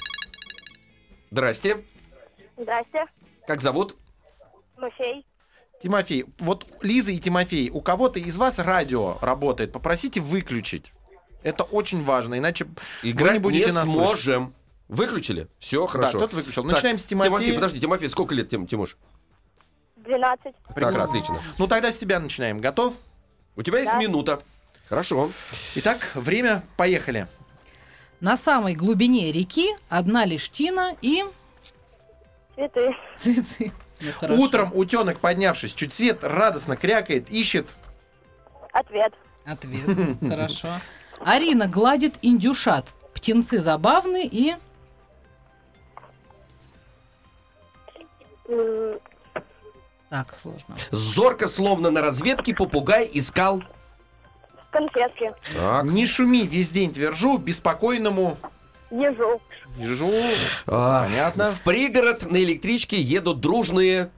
[1.31, 1.83] Здрасте.
[2.57, 3.05] Здрасте.
[3.45, 3.95] Как зовут?
[4.75, 5.25] Тимофей.
[5.81, 10.91] Тимофей, вот Лиза и Тимофей, у кого-то из вас радио работает, попросите выключить.
[11.43, 14.23] Это очень важно, иначе вы Играть не будете не нас слышать.
[14.23, 14.53] сможем.
[14.87, 15.47] Выключили?
[15.59, 16.17] Все, хорошо.
[16.17, 16.63] кто-то выключил.
[16.63, 17.29] Так, Начинаем с Тимофея.
[17.29, 18.97] Тимофей, подожди, Тимофей, сколько лет, Тим, Тимош?
[19.97, 20.55] 12.
[20.75, 21.41] Так, отлично.
[21.57, 22.59] Ну тогда с тебя начинаем.
[22.59, 22.93] Готов?
[23.55, 23.99] У тебя есть Да.
[23.99, 24.39] минута.
[24.87, 25.31] Хорошо.
[25.75, 27.27] Итак, время, поехали.
[28.19, 31.23] На самой глубине реки одна лишь тина и
[32.57, 32.95] Цветы.
[33.17, 33.71] цветы.
[34.21, 34.41] Ну.
[34.41, 37.67] Утром утенок, поднявшись чуть свет, радостно крякает, ищет.
[38.73, 39.13] Ответ.
[39.45, 40.17] Ответ.
[40.27, 40.67] Хорошо.
[41.19, 42.87] Арина гладит индюшат.
[43.13, 44.55] Птенцы забавны и...
[50.09, 50.77] Так, сложно.
[50.89, 53.61] Зорко, словно на разведке, попугай искал.
[54.71, 55.33] Конфетки.
[55.55, 55.85] Так.
[55.85, 58.37] Не шуми, весь день твержу, беспокойному
[58.89, 59.41] Ежу.
[59.77, 60.11] ежу.
[60.65, 61.51] А, Понятно.
[61.51, 64.09] В пригород на электричке едут дружные.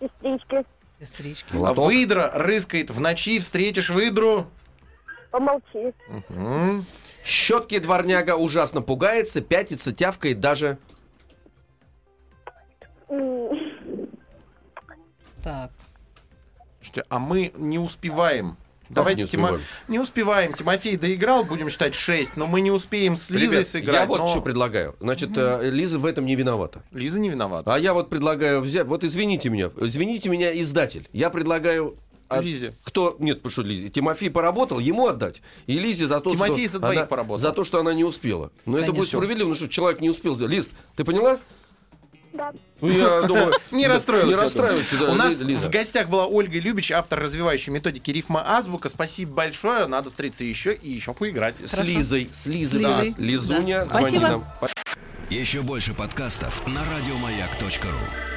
[0.00, 0.64] Сестрички.
[1.00, 1.54] Сестрички.
[1.54, 1.86] Лоток.
[1.86, 4.46] Выдра рыскает в ночи, встретишь выдру.
[5.30, 5.92] Помолчи.
[6.30, 6.84] М.
[7.24, 10.78] Щетки дворняга ужасно пугается, пятится, тявкает даже.
[15.42, 15.70] Так.
[16.80, 18.56] Слушайте, а мы не успеваем.
[18.88, 19.60] Давайте, не Тимо- успеваем?
[19.88, 20.52] не успеваем.
[20.54, 24.00] Тимофей доиграл, будем считать 6, но мы не успеем с Лизой Ребят, сыграть.
[24.00, 24.94] я вот но что предлагаю.
[25.00, 26.82] Значит, э, Лиза в этом не виновата.
[26.92, 27.72] Лиза не виновата.
[27.74, 28.86] А я вот предлагаю взять...
[28.86, 29.70] Вот извините меня.
[29.80, 31.08] Извините меня, издатель.
[31.12, 31.96] Я предлагаю...
[32.28, 32.74] от- Лизе.
[32.84, 33.16] Кто?
[33.18, 33.88] Нет, потому что Лизе.
[33.88, 35.40] Тимофей поработал, ему отдать.
[35.66, 36.78] И Лизе за то, Тимофей что...
[36.80, 37.36] за она- поработал.
[37.38, 38.50] За то, что она не успела.
[38.66, 38.92] Но это Конечно.
[39.00, 40.52] будет справедливо, потому что человек не успел сделать.
[40.54, 41.38] Лиз, ты поняла?
[42.34, 42.52] Да.
[42.80, 43.54] Ну, я думаю...
[43.70, 44.36] Не расстроилась.
[44.36, 48.88] Не расстраивайся, да, У нас в гостях была Ольга Любич, автор развивающей методики рифма азбука.
[48.88, 49.86] Спасибо большое.
[49.86, 51.56] Надо встретиться еще и еще поиграть.
[51.64, 52.28] С Лизой.
[52.32, 53.04] С Лизой, да.
[53.16, 53.84] Лизуня, да.
[53.84, 54.28] звони Спасибо.
[54.28, 54.44] нам.
[55.30, 58.33] Еще больше подкастов на радиомаяк.ру.